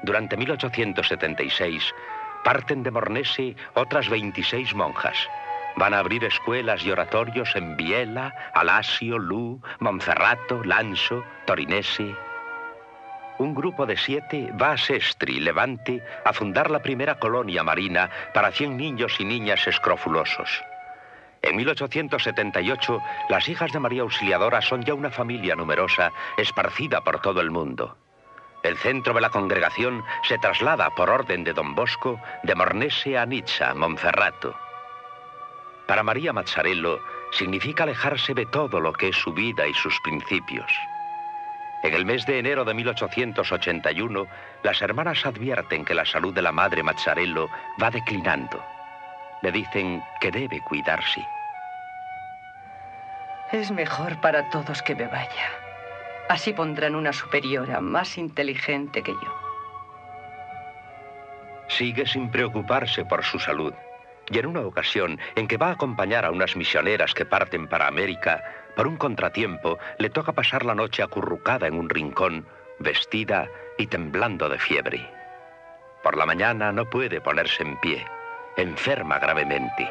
Durante 0.02 0.36
1876 0.36 1.94
parten 2.44 2.82
de 2.82 2.90
Mornese 2.90 3.56
otras 3.74 4.08
26 4.08 4.74
monjas. 4.74 5.16
Van 5.76 5.94
a 5.94 6.00
abrir 6.00 6.24
escuelas 6.24 6.84
y 6.84 6.90
oratorios 6.90 7.54
en 7.56 7.76
Biela, 7.76 8.34
Alasio, 8.52 9.18
Lu, 9.18 9.60
Monferrato, 9.78 10.62
Lanso, 10.64 11.24
Torinese. 11.46 12.14
un 13.38 13.54
grupo 13.54 13.86
de 13.86 13.96
siete 13.96 14.52
va 14.60 14.72
a 14.72 14.76
Sestri, 14.78 15.40
Levante, 15.40 16.02
a 16.24 16.32
fundar 16.32 16.70
la 16.70 16.80
primera 16.80 17.18
colonia 17.18 17.62
marina 17.64 18.08
para 18.32 18.52
100 18.52 18.76
niños 18.76 19.18
y 19.18 19.24
niñas 19.24 19.66
escrofulosos. 19.66 20.62
En 21.42 21.56
1878, 21.56 23.00
las 23.28 23.48
hijas 23.48 23.72
de 23.72 23.80
María 23.80 24.02
Auxiliadora 24.02 24.60
son 24.60 24.84
ya 24.84 24.94
una 24.94 25.10
familia 25.10 25.56
numerosa, 25.56 26.12
esparcida 26.36 27.00
por 27.00 27.20
todo 27.20 27.40
el 27.40 27.50
mundo. 27.50 27.96
El 28.62 28.78
centro 28.78 29.12
de 29.12 29.20
la 29.20 29.30
congregación 29.30 30.04
se 30.22 30.38
traslada 30.38 30.90
por 30.90 31.10
orden 31.10 31.42
de 31.42 31.52
don 31.52 31.74
Bosco 31.74 32.20
de 32.44 32.54
Mornese 32.54 33.18
a 33.18 33.26
Nizza, 33.26 33.74
Monferrato. 33.74 34.54
Para 35.86 36.04
María 36.04 36.32
Mazzarello 36.32 37.00
significa 37.32 37.82
alejarse 37.82 38.34
de 38.34 38.46
todo 38.46 38.78
lo 38.78 38.92
que 38.92 39.08
es 39.08 39.16
su 39.16 39.32
vida 39.32 39.66
y 39.66 39.74
sus 39.74 39.98
principios. 40.00 40.70
En 41.82 41.94
el 41.94 42.06
mes 42.06 42.24
de 42.26 42.38
enero 42.38 42.64
de 42.64 42.74
1881, 42.74 44.26
las 44.62 44.80
hermanas 44.80 45.26
advierten 45.26 45.84
que 45.84 45.94
la 45.94 46.06
salud 46.06 46.32
de 46.32 46.42
la 46.42 46.52
madre 46.52 46.84
Mazzarello 46.84 47.50
va 47.82 47.90
declinando. 47.90 48.64
Le 49.42 49.50
dicen 49.50 50.00
que 50.20 50.30
debe 50.30 50.60
cuidarse. 50.60 51.26
Es 53.50 53.72
mejor 53.72 54.20
para 54.20 54.48
todos 54.50 54.80
que 54.82 54.94
me 54.94 55.08
vaya. 55.08 55.61
Así 56.32 56.54
pondrán 56.54 56.94
una 56.94 57.12
superiora 57.12 57.82
más 57.82 58.16
inteligente 58.16 59.02
que 59.02 59.12
yo. 59.12 59.34
Sigue 61.68 62.06
sin 62.06 62.30
preocuparse 62.30 63.04
por 63.04 63.22
su 63.22 63.38
salud. 63.38 63.74
Y 64.30 64.38
en 64.38 64.46
una 64.46 64.62
ocasión 64.62 65.18
en 65.34 65.46
que 65.46 65.58
va 65.58 65.66
a 65.66 65.72
acompañar 65.72 66.24
a 66.24 66.30
unas 66.30 66.56
misioneras 66.56 67.12
que 67.12 67.26
parten 67.26 67.68
para 67.68 67.86
América, 67.86 68.42
por 68.74 68.86
un 68.86 68.96
contratiempo 68.96 69.78
le 69.98 70.08
toca 70.08 70.32
pasar 70.32 70.64
la 70.64 70.74
noche 70.74 71.02
acurrucada 71.02 71.66
en 71.66 71.74
un 71.74 71.90
rincón, 71.90 72.46
vestida 72.78 73.50
y 73.76 73.88
temblando 73.88 74.48
de 74.48 74.58
fiebre. 74.58 75.06
Por 76.02 76.16
la 76.16 76.24
mañana 76.24 76.72
no 76.72 76.88
puede 76.88 77.20
ponerse 77.20 77.62
en 77.62 77.78
pie 77.78 78.06
enferma 78.56 79.18
gravemente. 79.18 79.88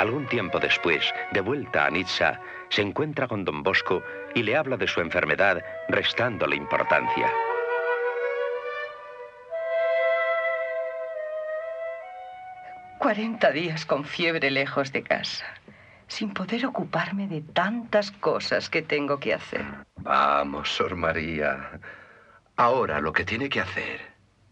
Algún 0.00 0.26
tiempo 0.28 0.58
después, 0.58 1.12
de 1.30 1.42
vuelta 1.42 1.84
a 1.84 1.90
Nizza, 1.90 2.40
se 2.70 2.80
encuentra 2.80 3.28
con 3.28 3.44
don 3.44 3.62
Bosco 3.62 4.02
y 4.34 4.42
le 4.42 4.56
habla 4.56 4.78
de 4.78 4.86
su 4.86 5.02
enfermedad, 5.02 5.62
restándole 5.90 6.56
importancia. 6.56 7.30
Cuarenta 12.98 13.50
días 13.50 13.84
con 13.84 14.06
fiebre 14.06 14.50
lejos 14.50 14.90
de 14.90 15.02
casa, 15.02 15.44
sin 16.08 16.32
poder 16.32 16.64
ocuparme 16.64 17.28
de 17.28 17.42
tantas 17.42 18.10
cosas 18.10 18.70
que 18.70 18.80
tengo 18.80 19.20
que 19.20 19.34
hacer. 19.34 19.66
Vamos, 19.96 20.70
Sor 20.70 20.96
María. 20.96 21.78
Ahora 22.56 23.02
lo 23.02 23.12
que 23.12 23.26
tiene 23.26 23.50
que 23.50 23.60
hacer 23.60 24.00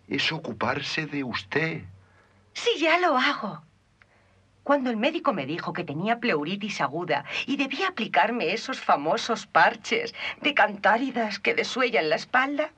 es 0.08 0.30
ocuparse 0.30 1.06
de 1.06 1.24
usted. 1.24 1.84
Sí, 2.52 2.68
ya 2.78 2.98
lo 2.98 3.16
hago. 3.16 3.66
Cuando 4.68 4.90
el 4.90 4.98
médico 4.98 5.32
me 5.32 5.46
dijo 5.46 5.72
que 5.72 5.82
tenía 5.82 6.20
pleuritis 6.20 6.82
aguda 6.82 7.24
y 7.46 7.56
debía 7.56 7.88
aplicarme 7.88 8.52
esos 8.52 8.78
famosos 8.78 9.46
parches 9.46 10.14
de 10.42 10.52
cantáridas 10.52 11.38
que 11.38 11.54
desuellan 11.54 12.10
la 12.10 12.16
espalda, 12.16 12.70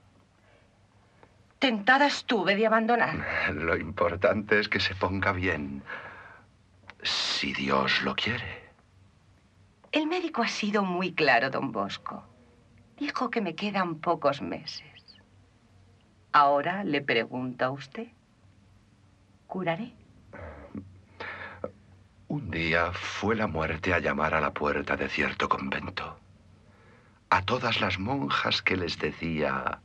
tentada 1.58 2.06
estuve 2.06 2.54
de 2.54 2.68
abandonar. 2.68 3.16
Lo 3.54 3.76
importante 3.76 4.60
es 4.60 4.68
que 4.68 4.78
se 4.78 4.94
ponga 4.94 5.32
bien. 5.32 5.82
Si 7.02 7.52
Dios 7.54 8.02
lo 8.02 8.14
quiere. 8.14 8.70
El 9.90 10.06
médico 10.06 10.42
ha 10.42 10.48
sido 10.48 10.84
muy 10.84 11.12
claro, 11.12 11.50
don 11.50 11.72
Bosco. 11.72 12.22
Dijo 12.98 13.30
que 13.30 13.40
me 13.40 13.56
quedan 13.56 13.96
pocos 13.96 14.42
meses. 14.42 14.84
Ahora 16.30 16.84
le 16.84 17.00
pregunta 17.02 17.64
a 17.64 17.70
usted. 17.72 18.06
¿Curaré? 19.48 19.99
Un 22.30 22.48
día 22.48 22.92
fue 22.92 23.34
la 23.34 23.48
muerte 23.48 23.92
a 23.92 23.98
llamar 23.98 24.34
a 24.34 24.40
la 24.40 24.54
puerta 24.54 24.96
de 24.96 25.08
cierto 25.08 25.48
convento. 25.48 26.16
A 27.28 27.42
todas 27.42 27.80
las 27.80 27.98
monjas 27.98 28.62
que 28.62 28.76
les 28.76 29.00
decía, 29.00 29.80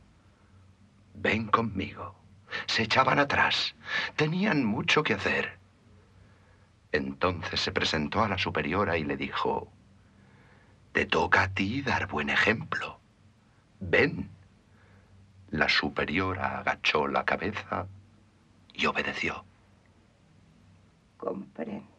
ven 1.14 1.48
conmigo. 1.48 2.14
Se 2.66 2.84
echaban 2.84 3.18
atrás. 3.18 3.74
Tenían 4.14 4.64
mucho 4.64 5.02
que 5.02 5.14
hacer. 5.14 5.58
Entonces 6.92 7.58
se 7.58 7.72
presentó 7.72 8.22
a 8.22 8.28
la 8.28 8.38
superiora 8.38 8.96
y 8.96 9.02
le 9.02 9.16
dijo, 9.16 9.68
te 10.92 11.04
toca 11.04 11.42
a 11.42 11.48
ti 11.48 11.82
dar 11.82 12.06
buen 12.06 12.30
ejemplo. 12.30 13.00
Ven. 13.80 14.30
La 15.50 15.68
superiora 15.68 16.60
agachó 16.60 17.08
la 17.08 17.24
cabeza 17.24 17.88
y 18.72 18.86
obedeció. 18.86 19.44
Comprendo. 21.16 21.95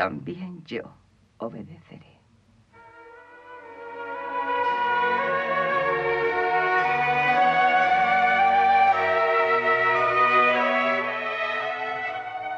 También 0.00 0.64
yo 0.64 0.80
obedeceré. 1.36 2.18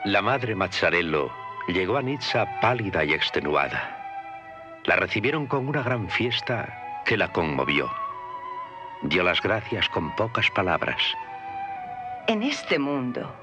La 0.05 0.23
madre 0.23 0.55
Mazzarello 0.55 1.33
llegó 1.67 1.97
a 1.97 2.03
Nizza 2.03 2.61
pálida 2.61 3.05
y 3.05 3.13
extenuada. 3.13 4.79
La 4.85 4.95
recibieron 4.95 5.49
con 5.49 5.67
una 5.67 5.83
gran 5.83 6.09
fiesta 6.09 7.03
que 7.05 7.17
la 7.17 7.33
conmovió 7.33 7.91
dio 9.03 9.25
las 9.25 9.43
gracias 9.43 9.89
con 9.89 10.15
pocas 10.15 10.49
palabras. 10.53 11.03
En 12.29 12.45
este 12.45 12.79
mundo, 12.79 13.35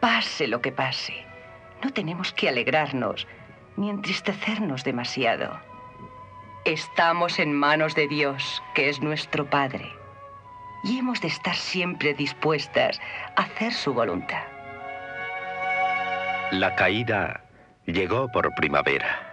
pase 0.00 0.48
lo 0.48 0.62
que 0.62 0.72
pase, 0.72 1.26
no 1.84 1.92
tenemos 1.92 2.32
que 2.32 2.48
alegrarnos 2.48 3.26
ni 3.76 3.90
entristecernos 3.90 4.84
demasiado. 4.84 5.60
Estamos 6.64 7.38
en 7.38 7.52
manos 7.52 7.94
de 7.94 8.06
Dios, 8.06 8.62
que 8.74 8.88
es 8.88 9.00
nuestro 9.00 9.46
Padre, 9.46 9.92
y 10.84 10.98
hemos 10.98 11.20
de 11.20 11.28
estar 11.28 11.54
siempre 11.54 12.14
dispuestas 12.14 13.00
a 13.36 13.42
hacer 13.42 13.72
su 13.72 13.92
voluntad. 13.92 14.44
La 16.52 16.74
caída 16.76 17.44
llegó 17.86 18.28
por 18.28 18.54
primavera. 18.54 19.32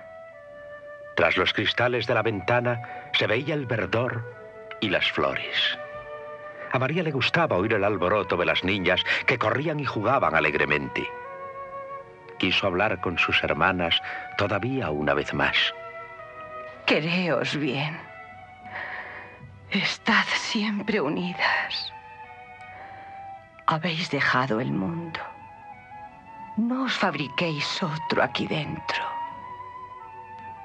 Tras 1.16 1.38
los 1.38 1.54
cristales 1.54 2.08
de 2.08 2.14
la 2.14 2.22
ventana 2.22 2.82
se 3.14 3.28
veía 3.28 3.54
el 3.54 3.66
verdor 3.66 4.24
y 4.80 4.90
las 4.90 5.12
flores. 5.12 5.78
A 6.72 6.80
María 6.80 7.04
le 7.04 7.12
gustaba 7.12 7.58
oír 7.58 7.74
el 7.74 7.84
alboroto 7.84 8.38
de 8.38 8.46
las 8.46 8.64
niñas 8.64 9.04
que 9.26 9.38
corrían 9.38 9.80
y 9.80 9.86
jugaban 9.86 10.36
alegremente. 10.36 11.08
Quiso 12.40 12.68
hablar 12.68 13.00
con 13.02 13.18
sus 13.18 13.44
hermanas 13.44 14.02
todavía 14.38 14.90
una 14.90 15.14
vez 15.14 15.34
más. 15.34 15.56
Quereos 16.86 17.56
bien. 17.58 18.00
Estad 19.70 20.26
siempre 20.36 21.00
unidas. 21.00 21.94
Habéis 23.68 24.10
dejado 24.10 24.60
el 24.60 24.72
mundo. 24.72 25.20
No 26.58 26.86
os 26.86 26.94
fabriquéis 26.94 27.84
otro 27.84 28.24
aquí 28.24 28.48
dentro. 28.48 29.04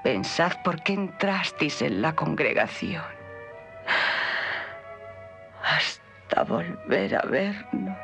Pensad 0.02 0.52
por 0.62 0.82
qué 0.82 0.94
entrasteis 0.94 1.82
en 1.82 2.00
la 2.00 2.14
congregación 2.14 3.04
hasta 5.64 6.42
volver 6.44 7.16
a 7.16 7.22
vernos 7.22 7.98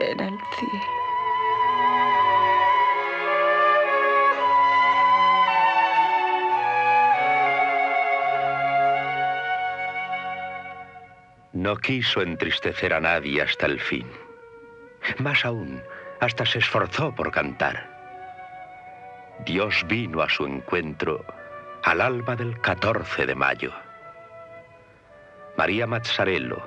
en 0.00 0.20
el 0.20 0.38
cielo. 0.58 1.05
No 11.66 11.76
quiso 11.76 12.22
entristecer 12.22 12.94
a 12.94 13.00
nadie 13.00 13.42
hasta 13.42 13.66
el 13.66 13.80
fin. 13.80 14.06
Más 15.18 15.44
aún, 15.44 15.82
hasta 16.20 16.46
se 16.46 16.60
esforzó 16.60 17.12
por 17.12 17.32
cantar. 17.32 17.90
Dios 19.44 19.84
vino 19.88 20.22
a 20.22 20.28
su 20.28 20.46
encuentro 20.46 21.24
al 21.82 22.02
alba 22.02 22.36
del 22.36 22.60
14 22.60 23.26
de 23.26 23.34
mayo. 23.34 23.72
María 25.58 25.88
Mazzarello, 25.88 26.62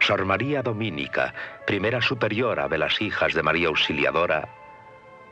Sor 0.00 0.26
María 0.26 0.60
Dominica, 0.60 1.32
primera 1.66 2.02
superiora 2.02 2.68
de 2.68 2.76
las 2.76 3.00
hijas 3.00 3.32
de 3.32 3.42
María 3.42 3.68
Auxiliadora, 3.68 4.46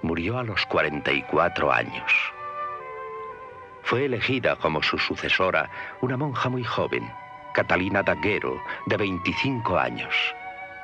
murió 0.00 0.38
a 0.38 0.42
los 0.42 0.64
44 0.64 1.70
años. 1.70 2.12
Fue 3.82 4.06
elegida 4.06 4.56
como 4.56 4.82
su 4.82 4.96
sucesora 4.96 5.68
una 6.00 6.16
monja 6.16 6.48
muy 6.48 6.64
joven, 6.64 7.12
Catalina 7.52 8.02
Daguero, 8.02 8.62
de 8.86 8.96
25 8.96 9.78
años. 9.78 10.14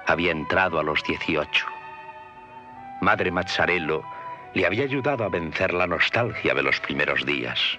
Había 0.07 0.33
entrado 0.33 0.79
a 0.79 0.83
los 0.83 1.03
18. 1.05 1.67
Madre 3.01 3.31
Mazzarello 3.31 4.03
le 4.55 4.67
había 4.67 4.85
ayudado 4.85 5.25
a 5.25 5.29
vencer 5.29 5.73
la 5.73 5.87
nostalgia 5.87 6.55
de 6.55 6.63
los 6.63 6.81
primeros 6.81 7.25
días. 7.25 7.79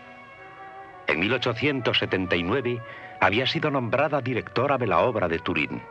En 1.07 1.19
1879 1.19 2.81
había 3.19 3.47
sido 3.47 3.71
nombrada 3.71 4.21
directora 4.21 4.77
de 4.77 4.87
la 4.87 4.99
obra 4.99 5.27
de 5.27 5.39
Turín. 5.39 5.81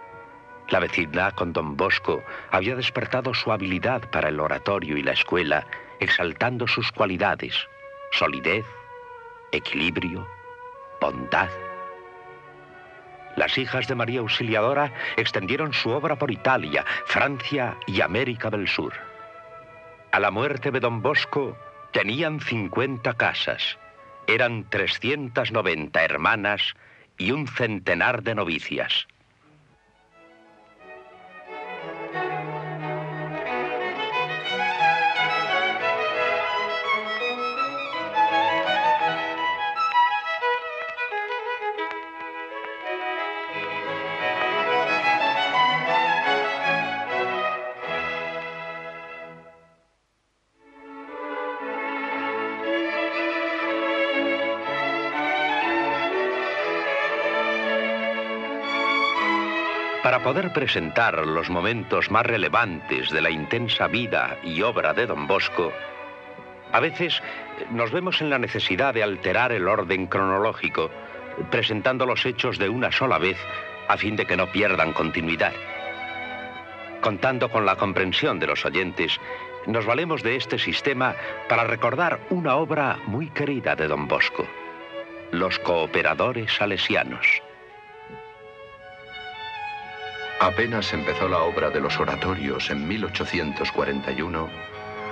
La 0.71 0.81
vecindad 0.81 1.33
con 1.35 1.53
don 1.53 1.77
Bosco 1.77 2.23
había 2.51 2.77
despertado 2.77 3.35
su 3.35 3.53
habilidad 3.53 4.09
para 4.11 4.29
el 4.29 4.39
oratorio 4.39 4.97
y 4.97 5.03
la 5.03 5.13
escuela, 5.13 5.67
exaltando 5.99 6.69
sus 6.69 6.93
cualidades, 6.93 7.55
solidez, 8.13 8.67
equilibrio, 9.51 10.27
bondad. 11.01 11.49
Las 13.38 13.57
hijas 13.57 13.87
de 13.87 13.94
María 13.94 14.18
Auxiliadora 14.18 14.92
extendieron 15.16 15.72
su 15.72 15.90
obra 15.90 16.16
por 16.16 16.33
Italia, 16.33 16.85
Francia 17.07 17.77
y 17.87 18.01
América 18.01 18.51
del 18.51 18.66
Sur. 18.66 18.92
A 20.11 20.18
la 20.18 20.33
muerte 20.33 20.72
de 20.72 20.81
don 20.81 21.03
Bosco 21.03 21.57
tenían 21.92 22.40
50 22.40 23.14
casas, 23.14 23.79
eran 24.27 24.68
390 24.68 26.05
hermanas 26.05 26.74
y 27.16 27.31
un 27.31 27.46
centenar 27.46 28.24
de 28.24 28.35
novicias. 28.35 29.07
Para 60.03 60.23
poder 60.23 60.53
presentar 60.53 61.27
los 61.27 61.51
momentos 61.51 62.11
más 62.11 62.25
relevantes 62.25 63.11
de 63.11 63.21
la 63.21 63.31
intensa 63.31 63.89
vida 63.89 64.39
y 64.45 64.63
obra 64.63 64.95
de 64.95 65.07
don 65.07 65.27
Bosco, 65.27 65.73
a 66.71 66.79
veces 66.79 67.21
nos 67.71 67.91
vemos 67.91 68.21
en 68.21 68.31
la 68.31 68.39
necesidad 68.39 68.95
de 68.95 69.03
alterar 69.03 69.51
el 69.51 69.67
orden 69.67 70.07
cronológico, 70.07 70.91
presentando 71.51 72.07
los 72.07 72.25
hechos 72.27 72.59
de 72.59 72.69
una 72.69 72.93
sola 72.93 73.19
vez 73.19 73.39
a 73.89 73.97
fin 73.97 74.15
de 74.15 74.25
que 74.25 74.37
no 74.37 74.53
pierdan 74.53 74.93
continuidad. 74.93 75.53
Contando 77.01 77.51
con 77.51 77.67
la 77.67 77.75
comprensión 77.77 78.39
de 78.39 78.47
los 78.47 78.65
oyentes, 78.65 79.19
nos 79.67 79.85
valemos 79.85 80.23
de 80.23 80.37
este 80.37 80.59
sistema 80.59 81.17
para 81.49 81.65
recordar 81.65 82.21
una 82.31 82.55
obra 82.57 82.99
muy 83.07 83.31
querida 83.31 83.75
de 83.75 83.89
don 83.89 84.07
Bosco, 84.07 84.47
Los 85.33 85.59
Cooperadores 85.59 86.53
Salesianos. 86.53 87.43
Apenas 90.40 90.92
empezó 90.92 91.29
la 91.29 91.40
obra 91.40 91.68
de 91.68 91.81
los 91.81 91.98
oratorios 91.98 92.70
en 92.70 92.87
1841, 92.87 94.48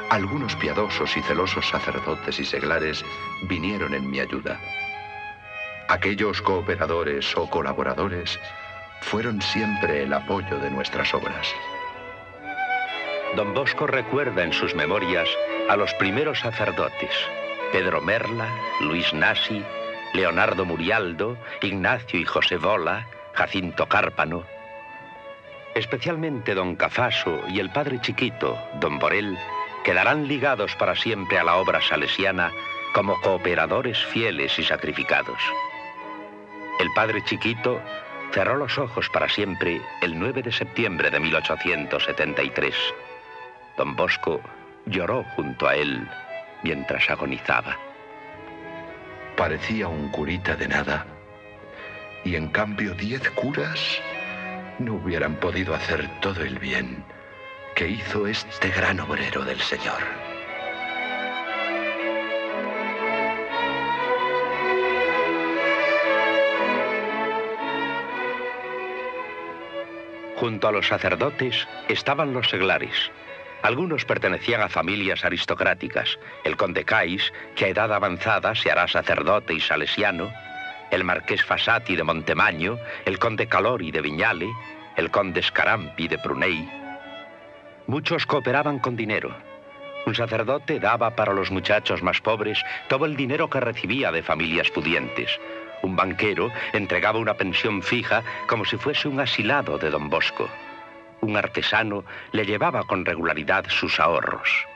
algunos 0.08 0.54
piadosos 0.54 1.16
y 1.16 1.22
celosos 1.22 1.68
sacerdotes 1.68 2.38
y 2.38 2.44
seglares 2.44 3.04
vinieron 3.42 3.92
en 3.92 4.08
mi 4.08 4.20
ayuda. 4.20 4.60
Aquellos 5.88 6.40
cooperadores 6.42 7.36
o 7.36 7.50
colaboradores 7.50 8.38
fueron 9.00 9.42
siempre 9.42 10.04
el 10.04 10.12
apoyo 10.12 10.58
de 10.58 10.70
nuestras 10.70 11.12
obras. 11.12 11.48
Don 13.34 13.52
Bosco 13.52 13.88
recuerda 13.88 14.44
en 14.44 14.52
sus 14.52 14.76
memorias 14.76 15.28
a 15.68 15.76
los 15.76 15.92
primeros 15.94 16.38
sacerdotes, 16.38 17.10
Pedro 17.72 18.00
Merla, 18.00 18.48
Luis 18.80 19.12
Nasi, 19.12 19.60
Leonardo 20.14 20.64
Murialdo, 20.64 21.36
Ignacio 21.62 22.20
y 22.20 22.24
José 22.24 22.58
Vola, 22.58 23.08
Jacinto 23.34 23.86
Cárpano, 23.86 24.44
Especialmente 25.76 26.54
don 26.54 26.74
Cafaso 26.74 27.42
y 27.48 27.60
el 27.60 27.68
padre 27.68 28.00
chiquito, 28.00 28.58
don 28.80 28.98
Borel, 28.98 29.36
quedarán 29.84 30.26
ligados 30.26 30.74
para 30.76 30.96
siempre 30.96 31.38
a 31.38 31.44
la 31.44 31.56
obra 31.56 31.82
salesiana 31.82 32.50
como 32.94 33.20
cooperadores 33.20 34.02
fieles 34.06 34.58
y 34.58 34.64
sacrificados. 34.64 35.38
El 36.80 36.90
padre 36.94 37.22
chiquito 37.24 37.78
cerró 38.32 38.56
los 38.56 38.78
ojos 38.78 39.10
para 39.10 39.28
siempre 39.28 39.82
el 40.00 40.18
9 40.18 40.44
de 40.44 40.50
septiembre 40.50 41.10
de 41.10 41.20
1873. 41.20 42.74
Don 43.76 43.94
Bosco 43.96 44.40
lloró 44.86 45.24
junto 45.36 45.68
a 45.68 45.76
él 45.76 46.08
mientras 46.62 47.10
agonizaba. 47.10 47.76
Parecía 49.36 49.88
un 49.88 50.08
curita 50.08 50.56
de 50.56 50.68
nada 50.68 51.04
y 52.24 52.34
en 52.34 52.48
cambio 52.48 52.94
diez 52.94 53.28
curas 53.32 54.00
no 54.78 54.94
hubieran 54.94 55.36
podido 55.36 55.74
hacer 55.74 56.08
todo 56.20 56.42
el 56.42 56.58
bien 56.58 57.04
que 57.74 57.88
hizo 57.88 58.26
este 58.26 58.68
gran 58.70 59.00
obrero 59.00 59.44
del 59.44 59.60
Señor. 59.60 60.02
Junto 70.36 70.68
a 70.68 70.72
los 70.72 70.86
sacerdotes 70.86 71.66
estaban 71.88 72.32
los 72.32 72.48
seglares. 72.50 73.10
Algunos 73.62 74.04
pertenecían 74.04 74.60
a 74.60 74.68
familias 74.68 75.24
aristocráticas. 75.24 76.18
El 76.44 76.56
conde 76.56 76.84
Cais, 76.84 77.32
que 77.54 77.64
a 77.64 77.68
edad 77.68 77.92
avanzada 77.92 78.54
se 78.54 78.70
hará 78.70 78.86
sacerdote 78.86 79.54
y 79.54 79.60
salesiano, 79.60 80.30
el 80.90 81.04
marqués 81.04 81.44
Fasati 81.44 81.96
de 81.96 82.04
Montemaño, 82.04 82.78
el 83.04 83.18
conde 83.18 83.46
Calori 83.46 83.90
de 83.90 84.00
Viñale, 84.00 84.48
el 84.96 85.10
conde 85.10 85.42
Scarampi 85.42 86.08
de 86.08 86.18
Prunei. 86.18 86.68
Muchos 87.86 88.26
cooperaban 88.26 88.78
con 88.78 88.96
dinero. 88.96 89.36
Un 90.06 90.14
sacerdote 90.14 90.78
daba 90.78 91.16
para 91.16 91.32
los 91.32 91.50
muchachos 91.50 92.02
más 92.02 92.20
pobres 92.20 92.62
todo 92.88 93.06
el 93.06 93.16
dinero 93.16 93.50
que 93.50 93.60
recibía 93.60 94.12
de 94.12 94.22
familias 94.22 94.70
pudientes. 94.70 95.38
Un 95.82 95.96
banquero 95.96 96.50
entregaba 96.72 97.18
una 97.18 97.34
pensión 97.34 97.82
fija 97.82 98.22
como 98.46 98.64
si 98.64 98.76
fuese 98.76 99.08
un 99.08 99.20
asilado 99.20 99.78
de 99.78 99.90
don 99.90 100.08
Bosco. 100.08 100.48
Un 101.20 101.36
artesano 101.36 102.04
le 102.32 102.44
llevaba 102.44 102.84
con 102.84 103.04
regularidad 103.04 103.66
sus 103.68 103.98
ahorros. 104.00 104.66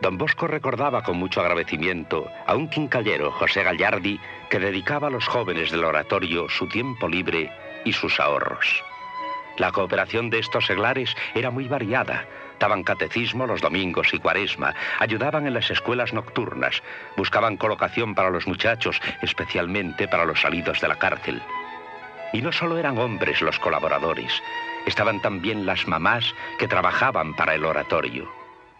Don 0.00 0.16
Bosco 0.16 0.46
recordaba 0.46 1.02
con 1.02 1.18
mucho 1.18 1.42
agradecimiento 1.42 2.26
a 2.46 2.54
un 2.54 2.68
quincallero, 2.68 3.30
José 3.32 3.62
Gallardi, 3.62 4.18
que 4.48 4.58
dedicaba 4.58 5.08
a 5.08 5.10
los 5.10 5.26
jóvenes 5.26 5.70
del 5.70 5.84
oratorio 5.84 6.48
su 6.48 6.66
tiempo 6.68 7.06
libre 7.06 7.52
y 7.84 7.92
sus 7.92 8.18
ahorros. 8.18 8.82
La 9.58 9.72
cooperación 9.72 10.30
de 10.30 10.38
estos 10.38 10.64
seglares 10.64 11.14
era 11.34 11.50
muy 11.50 11.68
variada. 11.68 12.24
Daban 12.58 12.82
catecismo 12.82 13.46
los 13.46 13.60
domingos 13.60 14.14
y 14.14 14.18
cuaresma, 14.18 14.74
ayudaban 14.98 15.46
en 15.46 15.52
las 15.52 15.70
escuelas 15.70 16.14
nocturnas, 16.14 16.82
buscaban 17.16 17.58
colocación 17.58 18.14
para 18.14 18.30
los 18.30 18.46
muchachos, 18.46 18.98
especialmente 19.20 20.08
para 20.08 20.24
los 20.24 20.40
salidos 20.40 20.80
de 20.80 20.88
la 20.88 20.98
cárcel. 20.98 21.42
Y 22.32 22.40
no 22.40 22.52
solo 22.52 22.78
eran 22.78 22.96
hombres 22.96 23.42
los 23.42 23.58
colaboradores, 23.58 24.32
estaban 24.86 25.20
también 25.20 25.66
las 25.66 25.86
mamás 25.86 26.34
que 26.58 26.68
trabajaban 26.68 27.34
para 27.34 27.54
el 27.54 27.64
oratorio. 27.64 28.30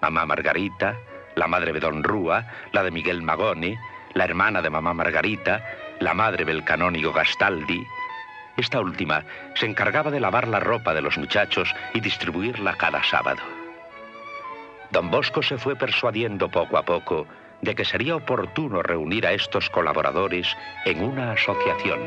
Mamá 0.01 0.25
Margarita, 0.25 0.97
la 1.35 1.47
madre 1.47 1.73
de 1.73 1.81
Don 1.81 2.03
Rúa, 2.03 2.47
la 2.73 2.83
de 2.83 2.91
Miguel 2.91 3.23
Magone, 3.23 3.79
la 4.15 4.25
hermana 4.25 4.63
de 4.63 4.71
mamá 4.71 4.93
Margarita, 4.95 5.65
la 6.01 6.15
madre 6.15 6.45
del 6.45 6.65
canónigo 6.65 7.13
Gastaldi. 7.13 7.87
Esta 8.57 8.81
última 8.81 9.25
se 9.55 9.67
encargaba 9.67 10.11
de 10.11 10.21
lavar 10.21 10.49
la 10.49 10.61
ropa 10.61 10.93
de 10.95 11.03
los 11.03 11.17
muchachos 11.17 11.75
y 11.95 12.01
distribuirla 12.01 12.75
cada 12.77 13.03
sábado. 13.05 13.41
Don 14.91 15.11
Bosco 15.11 15.43
se 15.43 15.57
fue 15.57 15.77
persuadiendo 15.77 16.49
poco 16.49 16.77
a 16.77 16.83
poco 16.83 17.27
de 17.63 17.75
que 17.75 17.85
sería 17.85 18.17
oportuno 18.17 18.83
reunir 18.83 19.27
a 19.27 19.33
estos 19.33 19.71
colaboradores 19.71 20.57
en 20.85 21.03
una 21.03 21.33
asociación. 21.33 22.01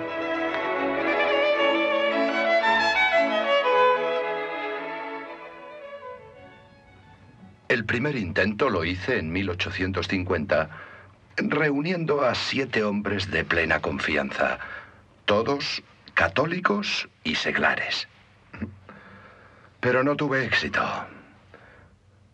El 7.74 7.86
primer 7.86 8.16
intento 8.16 8.70
lo 8.70 8.86
hice 8.86 9.18
en 9.18 9.32
1850, 9.32 10.70
reuniendo 11.38 12.24
a 12.24 12.36
siete 12.36 12.84
hombres 12.84 13.32
de 13.32 13.44
plena 13.44 13.80
confianza, 13.80 14.60
todos 15.26 15.82
católicos 16.14 17.10
y 17.24 17.34
seglares. 17.34 18.08
Pero 19.80 20.04
no 20.04 20.16
tuve 20.16 20.46
éxito. 20.46 20.84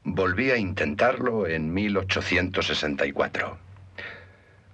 Volví 0.04 0.52
a 0.52 0.58
intentarlo 0.58 1.48
en 1.48 1.74
1864. 1.74 3.58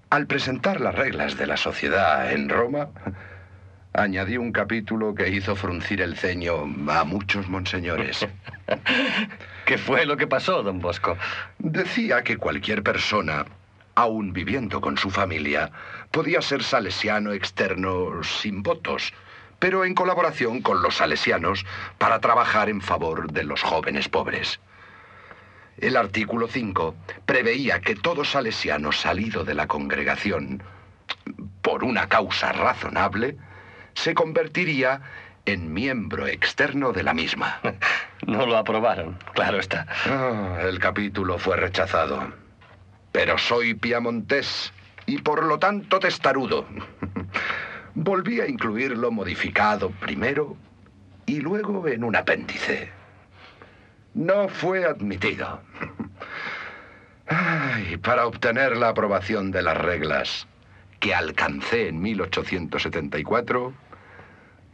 Al 0.09 0.25
presentar 0.25 0.81
las 0.81 0.95
reglas 0.95 1.37
de 1.37 1.45
la 1.45 1.57
sociedad 1.57 2.31
en 2.31 2.49
Roma, 2.49 2.89
añadí 3.97 4.37
un 4.37 4.51
capítulo 4.51 5.15
que 5.15 5.29
hizo 5.29 5.55
fruncir 5.55 6.01
el 6.01 6.17
ceño 6.17 6.63
a 6.89 7.03
muchos 7.03 7.47
monseñores. 7.49 8.27
¿Qué 9.65 9.77
fue 9.77 10.05
lo 10.05 10.17
que 10.17 10.27
pasó, 10.27 10.63
don 10.63 10.79
Bosco? 10.79 11.17
Decía 11.59 12.23
que 12.23 12.37
cualquier 12.37 12.83
persona 12.83 13.45
aun 13.95 14.33
viviendo 14.33 14.81
con 14.81 14.97
su 14.97 15.09
familia, 15.09 15.71
podía 16.11 16.41
ser 16.41 16.63
salesiano 16.63 17.31
externo 17.31 18.21
sin 18.23 18.61
votos, 18.61 19.13
pero 19.57 19.85
en 19.85 19.95
colaboración 19.95 20.61
con 20.61 20.81
los 20.81 20.97
salesianos 20.97 21.65
para 21.97 22.19
trabajar 22.19 22.69
en 22.69 22.81
favor 22.81 23.31
de 23.31 23.43
los 23.43 23.63
jóvenes 23.63 24.09
pobres. 24.09 24.59
El 25.77 25.97
artículo 25.97 26.47
5 26.47 26.95
preveía 27.25 27.81
que 27.81 27.95
todo 27.95 28.23
salesiano 28.23 28.91
salido 28.91 29.43
de 29.43 29.55
la 29.55 29.67
congregación, 29.67 30.61
por 31.61 31.83
una 31.83 32.07
causa 32.07 32.51
razonable, 32.51 33.37
se 33.95 34.13
convertiría 34.13 35.01
en 35.45 35.73
miembro 35.73 36.27
externo 36.27 36.91
de 36.91 37.03
la 37.03 37.13
misma. 37.13 37.59
No 38.25 38.47
lo 38.47 38.57
aprobaron, 38.57 39.19
claro 39.35 39.59
está. 39.59 39.85
Ah, 40.07 40.57
el 40.63 40.79
capítulo 40.79 41.37
fue 41.37 41.57
rechazado. 41.57 42.33
Pero 43.11 43.37
soy 43.37 43.75
piamontés 43.75 44.73
y 45.05 45.19
por 45.19 45.43
lo 45.43 45.59
tanto 45.59 45.99
testarudo. 45.99 46.65
Volví 47.93 48.41
a 48.41 48.47
incluirlo 48.47 49.11
modificado 49.11 49.91
primero 49.91 50.57
y 51.27 51.39
luego 51.39 51.87
en 51.87 52.03
un 52.03 52.15
apéndice. 52.15 52.89
No 54.15 54.47
fue 54.47 54.85
admitido. 54.85 55.61
Ay, 57.27 57.97
para 57.97 58.25
obtener 58.25 58.77
la 58.77 58.89
aprobación 58.89 59.51
de 59.51 59.61
las 59.61 59.77
reglas 59.77 60.47
que 60.99 61.13
alcancé 61.13 61.89
en 61.89 62.01
1874, 62.01 63.73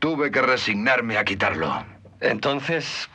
tuve 0.01 0.31
que 0.31 0.41
resignarme 0.41 1.17
a 1.17 1.23
quitarlo. 1.23 1.85
Entonces, 2.19 3.07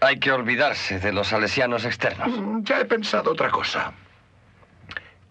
hay 0.00 0.18
que 0.18 0.32
olvidarse 0.32 0.98
de 0.98 1.12
los 1.12 1.28
salesianos 1.28 1.84
externos. 1.84 2.28
Ya 2.64 2.80
he 2.80 2.84
pensado 2.84 3.30
otra 3.30 3.50
cosa. 3.50 3.92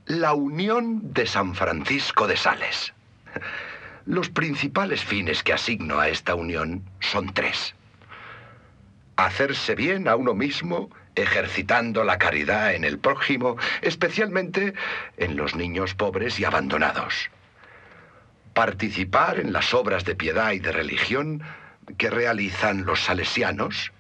La 0.06 0.34
Unión 0.34 1.14
de 1.14 1.28
San 1.28 1.54
Francisco 1.54 2.28
de 2.28 2.38
Sales. 2.38 2.94
Los 4.06 4.30
principales 4.30 5.04
fines 5.04 5.44
que 5.44 5.54
asigno 5.54 6.00
a 6.00 6.08
esta 6.08 6.34
unión 6.34 6.84
son 7.02 7.34
tres. 7.34 7.76
Hacerse 9.18 9.76
bien 9.76 10.08
a 10.08 10.16
uno 10.16 10.34
mismo 10.34 10.90
ejercitando 11.16 12.04
la 12.04 12.18
caridad 12.18 12.74
en 12.74 12.86
el 12.86 13.00
prójimo, 13.00 13.58
especialmente 13.82 14.74
en 15.18 15.36
los 15.36 15.56
niños 15.56 15.94
pobres 15.94 16.40
y 16.40 16.46
abandonados. 16.46 17.30
Participar 18.56 19.42
en 19.42 19.52
las 19.52 19.74
obras 19.74 20.06
de 20.06 20.16
piedad 20.16 20.54
y 20.54 20.60
de 20.60 20.72
religión 20.72 21.44
que 21.98 22.10
realizan 22.10 22.86
los 22.86 23.02
salesianos 23.02 23.92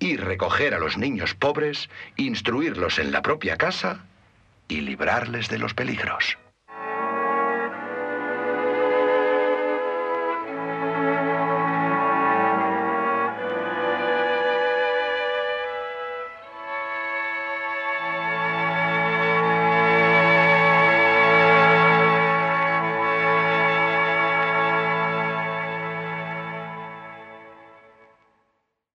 y 0.00 0.16
recoger 0.16 0.74
a 0.74 0.80
los 0.80 0.98
niños 0.98 1.34
pobres, 1.34 1.88
instruirlos 2.16 2.98
en 2.98 3.12
la 3.12 3.22
propia 3.22 3.56
casa 3.56 4.04
y 4.66 4.80
librarles 4.80 5.48
de 5.48 5.58
los 5.58 5.74
peligros. 5.74 6.36